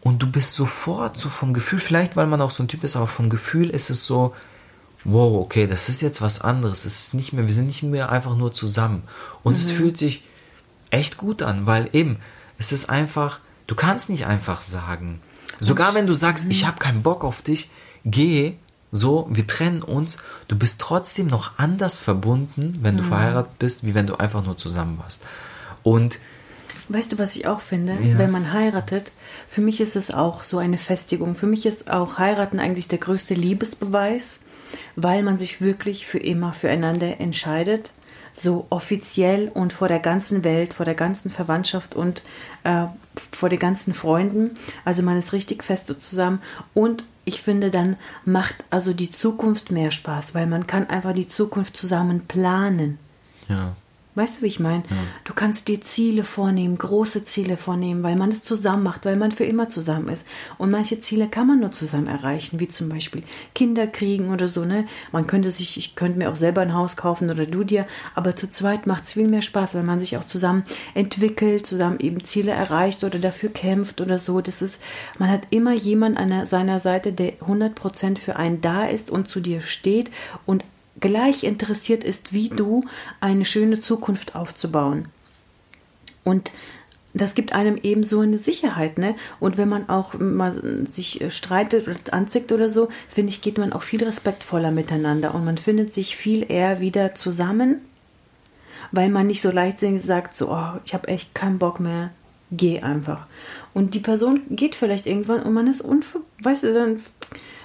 [0.00, 2.96] und du bist sofort so vom Gefühl, vielleicht weil man auch so ein Typ ist,
[2.96, 4.34] aber vom Gefühl ist es so,
[5.04, 6.84] wow, okay, das ist jetzt was anderes.
[6.84, 9.02] Es ist nicht mehr, wir sind nicht mehr einfach nur zusammen.
[9.42, 10.24] Und es fühlt sich
[10.90, 12.18] echt gut an, weil eben,
[12.58, 15.20] es ist einfach, du kannst nicht einfach sagen.
[15.60, 17.70] Sogar wenn du sagst, ich habe keinen Bock auf dich,
[18.04, 18.54] geh,
[18.90, 23.94] so, wir trennen uns, du bist trotzdem noch anders verbunden, wenn du verheiratet bist, wie
[23.94, 25.22] wenn du einfach nur zusammen warst.
[25.82, 26.18] Und
[26.90, 27.98] Weißt du, was ich auch finde?
[28.00, 28.16] Ja.
[28.16, 29.12] Wenn man heiratet,
[29.46, 31.34] für mich ist es auch so eine Festigung.
[31.34, 34.40] Für mich ist auch heiraten eigentlich der größte Liebesbeweis,
[34.96, 37.92] weil man sich wirklich für immer füreinander entscheidet.
[38.38, 42.22] So offiziell und vor der ganzen Welt, vor der ganzen Verwandtschaft und
[42.64, 42.86] äh,
[43.32, 44.56] vor den ganzen Freunden.
[44.84, 46.40] Also man ist richtig fest so zusammen.
[46.72, 51.28] Und ich finde, dann macht also die Zukunft mehr Spaß, weil man kann einfach die
[51.28, 52.98] Zukunft zusammen planen.
[53.48, 53.74] ja,
[54.14, 54.82] Weißt du, wie ich meine?
[55.22, 59.30] Du kannst dir Ziele vornehmen, große Ziele vornehmen, weil man es zusammen macht, weil man
[59.30, 60.26] für immer zusammen ist.
[60.56, 63.22] Und manche Ziele kann man nur zusammen erreichen, wie zum Beispiel
[63.54, 64.86] Kinder kriegen oder so, ne?
[65.12, 67.86] Man könnte sich, ich könnte mir auch selber ein Haus kaufen oder du dir,
[68.16, 72.00] aber zu zweit macht es viel mehr Spaß, weil man sich auch zusammen entwickelt, zusammen
[72.00, 74.40] eben Ziele erreicht oder dafür kämpft oder so.
[74.40, 74.82] Das ist,
[75.20, 79.38] man hat immer jemand an seiner Seite, der 100% für einen da ist und zu
[79.38, 80.10] dir steht
[80.44, 80.64] und
[81.00, 82.84] gleich interessiert ist wie du,
[83.20, 85.08] eine schöne Zukunft aufzubauen.
[86.24, 86.52] Und
[87.14, 89.14] das gibt einem eben so eine Sicherheit, ne?
[89.40, 90.52] Und wenn man auch mal
[90.90, 95.34] sich äh, streitet oder anzickt oder so, finde ich, geht man auch viel respektvoller miteinander
[95.34, 97.80] und man findet sich viel eher wieder zusammen,
[98.92, 102.10] weil man nicht so leichtsinnig sagt, so, oh, ich habe echt keinen Bock mehr,
[102.50, 103.26] geh einfach.
[103.74, 106.20] Und die Person geht vielleicht irgendwann und man ist unver...
[106.42, 107.00] Weißt du, dann...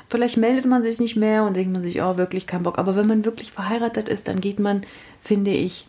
[0.09, 2.77] Vielleicht meldet man sich nicht mehr und denkt man sich, oh, wirklich keinen Bock.
[2.77, 4.83] Aber wenn man wirklich verheiratet ist, dann geht man,
[5.21, 5.85] finde ich,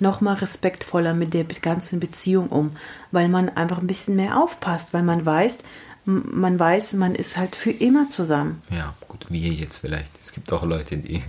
[0.00, 2.72] nochmal respektvoller mit der ganzen Beziehung um,
[3.12, 5.58] weil man einfach ein bisschen mehr aufpasst, weil man weiß,
[6.06, 8.60] man weiß, man ist halt für immer zusammen.
[8.70, 10.10] ja, gut, wie jetzt vielleicht.
[10.20, 11.22] Es gibt auch Leute, die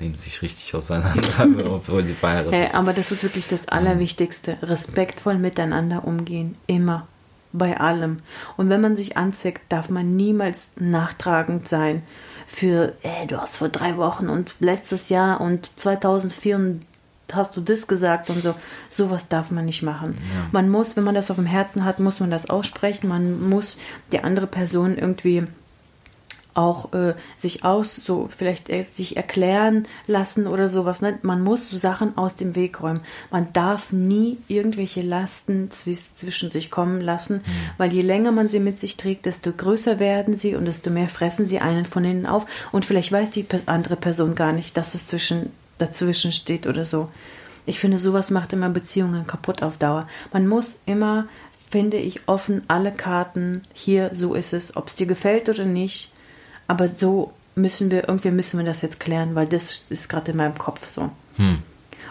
[0.00, 1.22] nehmen sich richtig auseinander,
[1.72, 2.74] obwohl sie verheiratet Hey, sind.
[2.74, 4.58] aber das ist wirklich das Allerwichtigste.
[4.62, 6.56] Respektvoll miteinander umgehen.
[6.66, 7.06] Immer.
[7.52, 8.18] Bei allem.
[8.56, 12.02] Und wenn man sich anzieht, darf man niemals nachtragend sein
[12.46, 16.80] für, ey, du hast vor drei Wochen und letztes Jahr und 2004
[17.32, 18.54] hast du das gesagt und so.
[18.90, 20.18] Sowas darf man nicht machen.
[20.52, 23.08] Man muss, wenn man das auf dem Herzen hat, muss man das aussprechen.
[23.08, 23.78] Man muss
[24.12, 25.46] die andere Person irgendwie
[26.58, 31.00] auch äh, sich aus, so vielleicht äh, sich erklären lassen oder sowas.
[31.00, 31.18] Ne?
[31.22, 33.00] Man muss so Sachen aus dem Weg räumen.
[33.30, 37.42] Man darf nie irgendwelche Lasten zwi- zwischen sich kommen lassen,
[37.78, 41.08] weil je länger man sie mit sich trägt, desto größer werden sie und desto mehr
[41.08, 42.44] fressen sie einen von innen auf.
[42.72, 47.08] Und vielleicht weiß die andere Person gar nicht, dass es zwischen, dazwischen steht oder so.
[47.66, 50.08] Ich finde, sowas macht immer Beziehungen kaputt auf Dauer.
[50.32, 51.28] Man muss immer,
[51.70, 56.10] finde ich, offen alle Karten, hier, so ist es, ob es dir gefällt oder nicht.
[56.68, 60.36] Aber so müssen wir, irgendwie müssen wir das jetzt klären, weil das ist gerade in
[60.36, 61.10] meinem Kopf so.
[61.36, 61.62] Hm.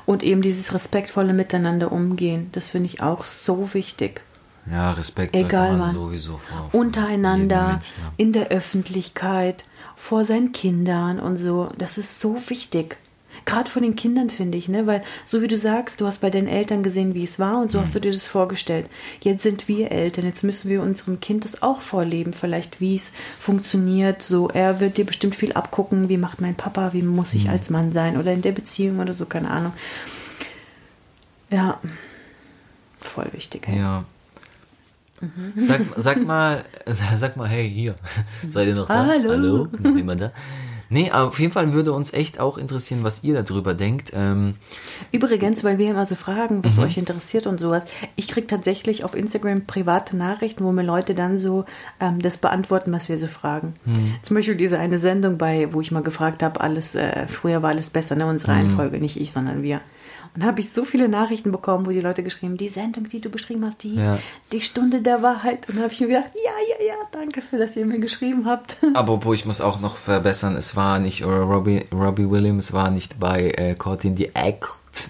[0.05, 4.21] Und eben dieses respektvolle Miteinander umgehen, das finde ich auch so wichtig.
[4.69, 5.95] Ja, Respekt Egal sollte man wann.
[5.95, 7.81] sowieso vor, Untereinander,
[8.17, 9.63] in der Öffentlichkeit,
[9.95, 11.69] vor seinen Kindern und so.
[11.77, 12.97] Das ist so wichtig.
[13.47, 14.85] Gerade von den Kindern finde ich, ne?
[14.85, 17.71] Weil so wie du sagst, du hast bei deinen Eltern gesehen, wie es war und
[17.71, 18.87] so hast du dir das vorgestellt.
[19.21, 23.13] Jetzt sind wir Eltern, jetzt müssen wir unserem Kind das auch vorleben, vielleicht wie es
[23.39, 24.21] funktioniert.
[24.21, 27.71] So, er wird dir bestimmt viel abgucken, wie macht mein Papa, wie muss ich als
[27.71, 29.73] Mann sein oder in der Beziehung oder so, keine Ahnung.
[31.49, 31.79] Ja,
[32.97, 33.67] voll wichtig.
[33.69, 33.79] Ey.
[33.79, 34.03] Ja.
[35.55, 37.95] Sag, sag mal, sag mal, hey, hier,
[38.49, 39.07] seid ihr noch da?
[39.07, 39.31] Hallo.
[39.31, 39.67] Hallo?
[39.79, 40.31] Noch jemand da?
[40.89, 44.11] Nee, aber auf jeden Fall würde uns echt auch interessieren, was ihr darüber denkt.
[44.15, 44.55] Ähm,
[45.11, 46.65] Übrigens, weil wir immer so fragen, Mhm.
[46.65, 47.83] was euch interessiert und sowas.
[48.15, 51.65] Ich kriege tatsächlich auf Instagram private Nachrichten, wo mir Leute dann so
[51.99, 53.75] ähm, das beantworten, was wir so fragen.
[53.85, 54.15] Mhm.
[54.21, 57.69] Zum Beispiel diese eine Sendung bei, wo ich mal gefragt habe, alles, äh, früher war
[57.71, 58.23] alles besser, ne?
[58.25, 58.29] Mhm.
[58.31, 59.81] Unsere Reihenfolge, nicht ich, sondern wir.
[60.35, 63.29] Und habe ich so viele Nachrichten bekommen, wo die Leute geschrieben, die Sendung, die du
[63.29, 64.19] beschrieben hast, die hieß Ja.
[64.51, 65.67] die Stunde der Wahrheit.
[65.67, 68.75] Und habe ich mir gedacht, ja, ja, ja, danke für, dass ihr mir geschrieben habt.
[68.93, 72.89] aber wo ich muss auch noch verbessern, es war nicht äh, Robbie, Robbie Williams war
[72.89, 74.67] nicht bei äh, Caught in the Act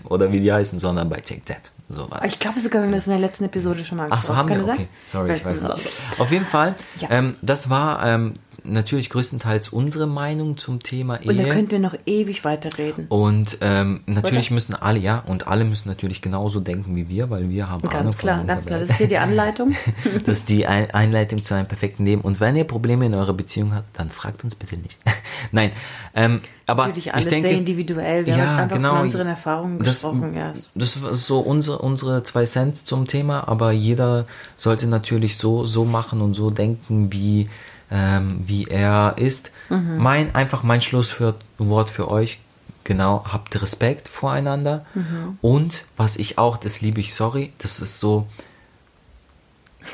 [0.09, 1.71] oder wie die heißen, sondern bei Take That.
[1.89, 4.21] So war Ich glaube sogar, wir haben das in der letzten Episode schon mal Ach
[4.23, 4.61] so, haben wir?
[4.73, 5.91] Okay, sorry, ich weiß nicht.
[6.17, 7.09] Auf jeden Fall, Ja.
[7.11, 8.33] ähm, das war ähm,
[8.67, 11.29] natürlich größtenteils unsere Meinung zum Thema Ehe.
[11.29, 13.05] Und da könnten wir noch ewig weiterreden.
[13.09, 14.53] Und ähm, natürlich Oder?
[14.55, 17.91] müssen alle, ja, und alle müssen natürlich genauso denken wie wir, weil wir haben Ahnung
[18.03, 18.79] Ganz von klar, ganz klar.
[18.79, 19.75] Das ist hier die Anleitung.
[20.25, 22.21] Das ist die Ein- Einleitung zu einem perfekten Leben.
[22.21, 24.99] Und wenn ihr Probleme in eurer Beziehung habt, dann fragt uns bitte nicht.
[25.51, 25.71] Nein,
[26.15, 28.25] ähm, aber Natürlich alles ich denke, sehr individuell.
[28.25, 28.89] Wir haben Ja, jetzt einfach genau.
[28.95, 30.33] von unseren Erfahrungen das, gesprochen.
[30.35, 30.53] Ja.
[30.75, 35.85] das ist so unsere, unsere zwei Cent zum Thema, aber jeder sollte natürlich so, so
[35.85, 37.49] machen und so denken, wie,
[37.91, 39.51] ähm, wie er ist.
[39.69, 39.97] Mhm.
[39.97, 42.39] Mein, einfach mein Schlusswort für euch,
[42.83, 44.85] genau, habt Respekt voreinander.
[44.93, 45.37] Mhm.
[45.41, 48.27] Und was ich auch, das liebe ich, sorry, das ist so,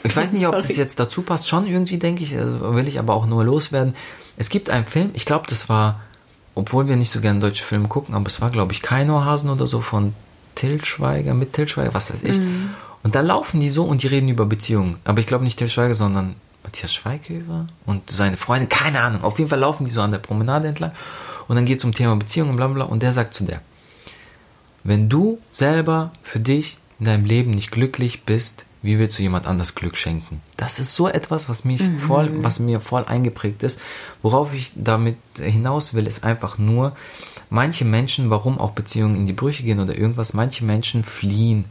[0.04, 0.80] ich weiß nicht, ob das Sorry.
[0.80, 3.94] jetzt dazu passt, schon irgendwie, denke ich, also will ich aber auch nur loswerden.
[4.38, 6.02] Es gibt einen Film, ich glaube, das war,
[6.56, 9.68] obwohl wir nicht so gerne deutsche Filme gucken, aber es war, glaube ich, Keinohasen oder
[9.68, 10.14] so von
[10.56, 12.40] Til Schweiger, mit Til Schweiger, was weiß ich.
[13.04, 14.98] Und da laufen die so und die reden über Beziehungen.
[15.04, 19.24] Aber ich glaube nicht Til Schweiger, sondern Matthias Schweighöfer und seine Freundin, keine Ahnung.
[19.24, 20.92] Auf jeden Fall laufen die so an der Promenade entlang
[21.48, 23.62] und dann geht es um Thema Beziehungen und bla bla und der sagt zu der,
[24.84, 29.48] wenn du selber für dich in deinem Leben nicht glücklich bist, wie willst du jemand
[29.48, 30.42] anders Glück schenken?
[30.58, 33.80] Das ist so etwas, was mich voll, was mir voll eingeprägt ist.
[34.22, 36.94] Worauf ich damit hinaus will, ist einfach nur,
[37.50, 41.66] manche Menschen, warum auch Beziehungen in die Brüche gehen oder irgendwas, manche Menschen fliehen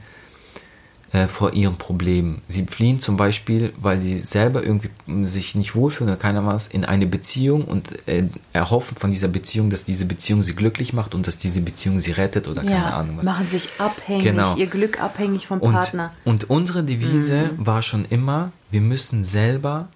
[1.13, 2.41] äh, vor ihren Problemen.
[2.49, 4.89] Sie fliehen zum Beispiel, weil sie selber irgendwie
[5.25, 9.69] sich nicht wohlfühlen oder keiner was in eine Beziehung und äh, erhoffen von dieser Beziehung,
[9.69, 12.91] dass diese Beziehung sie glücklich macht und dass diese Beziehung sie rettet oder keine ja,
[12.97, 13.27] Ahnung was.
[13.27, 14.57] machen sich abhängig, Genau.
[14.57, 16.13] ihr Glück abhängig vom Und, Partner.
[16.25, 19.89] und unsere Devise war schon immer, wir müssen selber,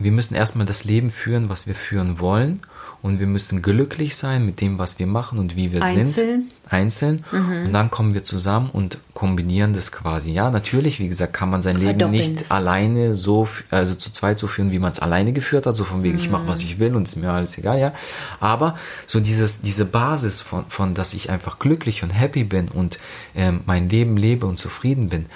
[0.00, 2.60] wir müssen erstmal das Leben führen, was wir führen wollen.
[3.00, 5.98] Und wir müssen glücklich sein mit dem, was wir machen und wie wir sind.
[5.98, 6.50] Einzeln.
[6.68, 7.24] Einzeln.
[7.30, 10.32] Und dann kommen wir zusammen und kombinieren das quasi.
[10.32, 12.50] Ja, natürlich, wie gesagt, kann man sein Leben Verdoppeln nicht das.
[12.50, 15.76] alleine so, also zu zweit so führen, wie man es alleine geführt hat.
[15.76, 17.92] So von wegen, ich mache, was ich will und ist mir alles egal, ja.
[18.40, 18.76] Aber
[19.06, 22.98] so dieses, diese Basis von, von, dass ich einfach glücklich und happy bin und
[23.36, 25.26] ähm, mein Leben lebe und zufrieden bin.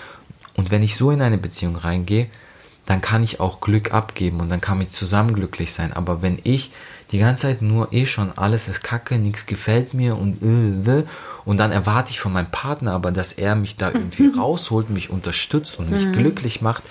[0.54, 2.26] Und wenn ich so in eine Beziehung reingehe,
[2.86, 5.92] dann kann ich auch Glück abgeben und dann kann ich zusammen glücklich sein.
[5.92, 6.72] Aber wenn ich
[7.12, 11.04] die ganze Zeit nur eh schon alles ist kacke, nichts gefällt mir und äh, äh,
[11.44, 15.10] und dann erwarte ich von meinem Partner aber, dass er mich da irgendwie rausholt, mich
[15.10, 16.82] unterstützt und mich glücklich macht,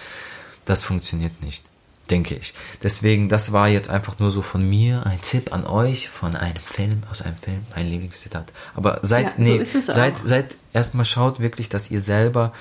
[0.66, 1.64] das funktioniert nicht,
[2.10, 2.54] denke ich.
[2.84, 6.62] Deswegen, das war jetzt einfach nur so von mir ein Tipp an euch von einem
[6.62, 8.52] Film, aus einem Film, mein Lieblingszitat.
[8.76, 12.54] Aber seid, Ja, so nee, es seid, seid erstmal schaut wirklich, dass ihr selber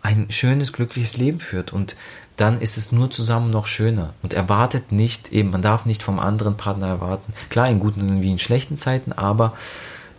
[0.00, 1.96] ein schönes, glückliches Leben führt und
[2.38, 6.18] dann ist es nur zusammen noch schöner und erwartet nicht, eben, man darf nicht vom
[6.18, 9.54] anderen Partner erwarten, klar in guten wie in schlechten Zeiten, aber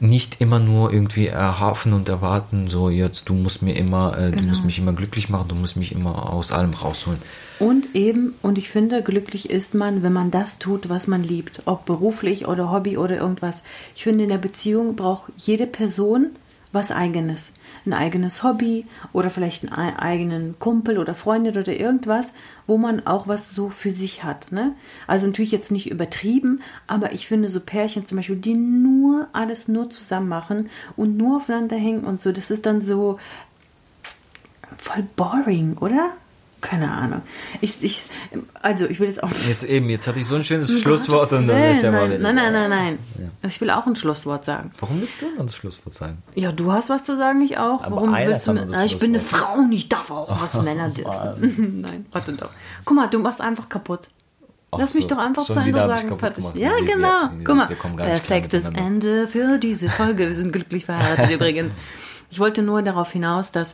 [0.02, 4.42] nicht immer nur irgendwie erhoffen und erwarten, so jetzt du musst mir immer, äh, du
[4.44, 7.20] musst mich immer glücklich machen, du musst mich immer aus allem rausholen.
[7.60, 11.64] Und eben, und ich finde, glücklich ist man, wenn man das tut, was man liebt.
[11.66, 13.64] Ob beruflich oder Hobby oder irgendwas.
[13.96, 16.28] Ich finde, in der Beziehung braucht jede Person
[16.72, 17.52] was Eigenes.
[17.86, 22.34] Ein eigenes Hobby oder vielleicht einen ei- eigenen Kumpel oder Freundin oder irgendwas,
[22.68, 24.52] wo man auch was so für sich hat.
[24.52, 24.76] Ne?
[25.08, 29.68] Also natürlich jetzt nicht übertrieben, aber ich finde so Pärchen zum Beispiel, die nur alles
[29.68, 33.18] nur zusammen machen und nur aufeinander hängen und so, das ist dann so,
[34.78, 36.12] voll boring, oder?
[36.62, 37.22] Keine Ahnung.
[37.62, 38.04] Ich, ich,
[38.62, 39.30] also ich will jetzt auch.
[39.48, 42.20] Jetzt eben, jetzt hatte ich so ein schönes Schlusswort und dann ist ja mal nein,
[42.20, 43.32] wieder nein, nein, nein, nein.
[43.42, 44.72] Also Ich will auch ein Schlusswort sagen.
[44.80, 46.18] Warum willst du dann das Schlusswort sagen?
[46.36, 47.84] Ja, du hast was zu sagen, ich auch.
[47.84, 49.20] Aber Warum willst du das Ah, Ich bin eine.
[49.22, 51.82] Frau und ich darf auch, was Männer dürfen.
[51.88, 52.50] nein, warte doch.
[52.84, 54.10] Guck mal, du machst einfach kaputt.
[54.72, 56.20] Ach Lass mich so, doch einfach zu Ende sagen.
[56.20, 56.46] fertig.
[56.54, 57.30] Ja, sie- genau.
[57.38, 58.66] sie- Guck mal, wir perfektes.
[58.66, 60.28] Ende für diese Folge.
[60.28, 61.74] Wir sind glücklich verheiratet übrigens.
[62.32, 63.74] Ich wollte nur darauf hinaus, dass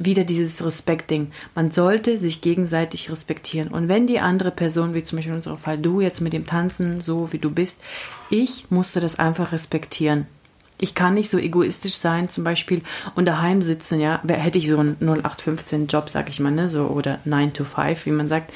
[0.00, 1.30] wieder dieses Respektding.
[1.54, 3.68] Man sollte sich gegenseitig respektieren.
[3.68, 6.46] Und wenn die andere Person, wie zum Beispiel in unserem Fall du jetzt mit dem
[6.46, 7.80] Tanzen, so wie du bist,
[8.30, 10.26] ich musste das einfach respektieren.
[10.80, 12.80] Ich kann nicht so egoistisch sein, zum Beispiel,
[13.14, 17.18] und daheim sitzen, ja, hätte ich so einen 0815-Job, sag ich mal, ne, so, oder
[17.26, 18.50] 9 to 5, wie man sagt.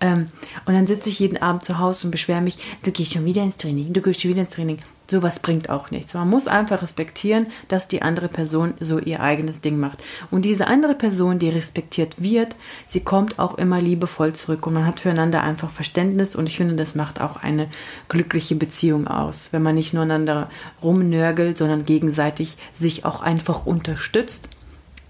[0.00, 0.26] Ähm,
[0.66, 3.44] und dann sitze ich jeden Abend zu Hause und beschwere mich, du gehst schon wieder
[3.44, 4.78] ins Training, du gehst schon wieder ins Training.
[5.10, 6.12] Sowas bringt auch nichts.
[6.12, 10.04] Man muss einfach respektieren, dass die andere Person so ihr eigenes Ding macht.
[10.30, 12.56] Und diese andere Person, die respektiert wird,
[12.86, 16.76] sie kommt auch immer liebevoll zurück und man hat füreinander einfach Verständnis und ich finde,
[16.76, 17.70] das macht auch eine
[18.08, 20.50] glückliche Beziehung aus, wenn man nicht nur einander
[20.82, 24.50] rumnörgelt, sondern gegenseitig sich auch einfach unterstützt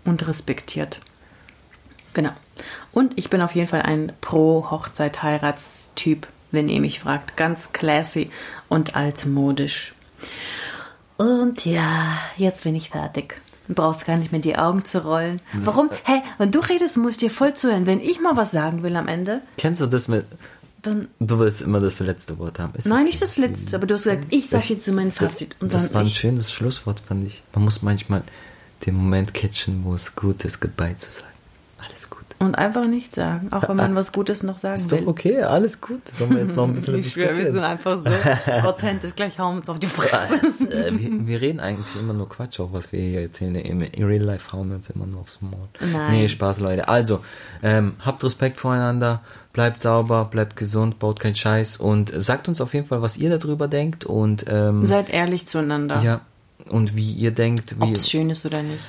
[0.05, 1.01] und respektiert.
[2.15, 2.31] Genau.
[2.93, 7.37] Und ich bin auf jeden Fall ein Pro-Hochzeit-Heiratstyp, wenn ihr mich fragt.
[7.37, 8.31] Ganz classy
[8.69, 9.95] und altmodisch.
[11.17, 13.41] Und ja, jetzt bin ich fertig.
[13.67, 15.41] Du brauchst gar nicht mehr die Augen zu rollen.
[15.53, 15.91] Warum?
[16.05, 17.87] Hä, wenn du redest, muss ich dir voll zuhören.
[17.87, 20.25] Wenn ich mal was sagen will am Ende, Kennst du das mit.
[20.81, 21.09] dann.
[21.19, 22.73] Du willst immer das letzte Wort haben.
[22.77, 23.05] Ist Nein, okay.
[23.07, 25.55] nicht das letzte, aber du hast gesagt, ich sag jetzt so mein Fazit.
[25.61, 26.19] Und Das war ein ich.
[26.19, 27.43] schönes Schlusswort, fand ich.
[27.55, 28.23] Man muss manchmal
[28.87, 31.27] den Moment catchen, wo es gut ist, Goodbye zu sagen.
[31.89, 32.19] Alles gut.
[32.41, 35.01] Und einfach nichts sagen, auch wenn man was Gutes noch sagen Ist will.
[35.01, 36.07] doch okay, alles gut.
[36.09, 37.65] Sollen wir jetzt noch ein bisschen ich schwöre, wir sind diskutieren?
[37.65, 39.15] einfach so authentisch.
[39.17, 40.39] Gleich hauen wir uns auf die Fresse.
[40.41, 40.61] Was?
[40.61, 43.57] Äh, wir, wir reden eigentlich immer nur Quatsch, auch was wir hier erzählen.
[43.57, 45.63] Im in Real Life hauen wir uns immer nur aufs Maul.
[45.81, 46.13] Nein.
[46.13, 46.89] Nee, Spaß, Leute.
[46.89, 47.25] Also,
[47.63, 49.23] ähm, habt Respekt voreinander,
[49.53, 53.37] bleibt sauber, bleibt gesund, baut keinen Scheiß und sagt uns auf jeden Fall, was ihr
[53.37, 56.21] darüber denkt und ähm, Seid ehrlich zueinander, ja,
[56.69, 58.85] und wie ihr denkt, ob wie, es schön ist oder nicht.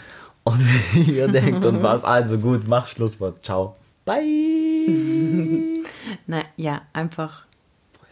[0.51, 0.59] Und
[0.93, 2.03] wie ihr denkt und was.
[2.03, 3.43] Also gut, mach Schlusswort.
[3.43, 3.75] Ciao.
[4.05, 4.23] Bye.
[6.27, 7.45] Na ja, einfach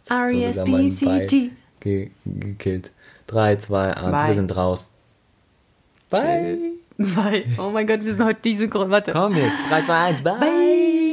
[0.10, 1.52] R-E-S-P-C-T.
[1.80, 2.92] Ge gekillt.
[3.28, 4.28] 3, 2, 1, Bye.
[4.28, 4.90] wir sind raus.
[6.10, 6.58] Bye.
[6.98, 7.46] Bye.
[7.58, 8.90] Oh mein Gott, wir sind heute nicht synchron.
[8.90, 9.12] Warte.
[9.12, 9.60] Komm jetzt.
[9.70, 10.40] 3, 2, 1, bye.
[10.40, 11.07] Bye.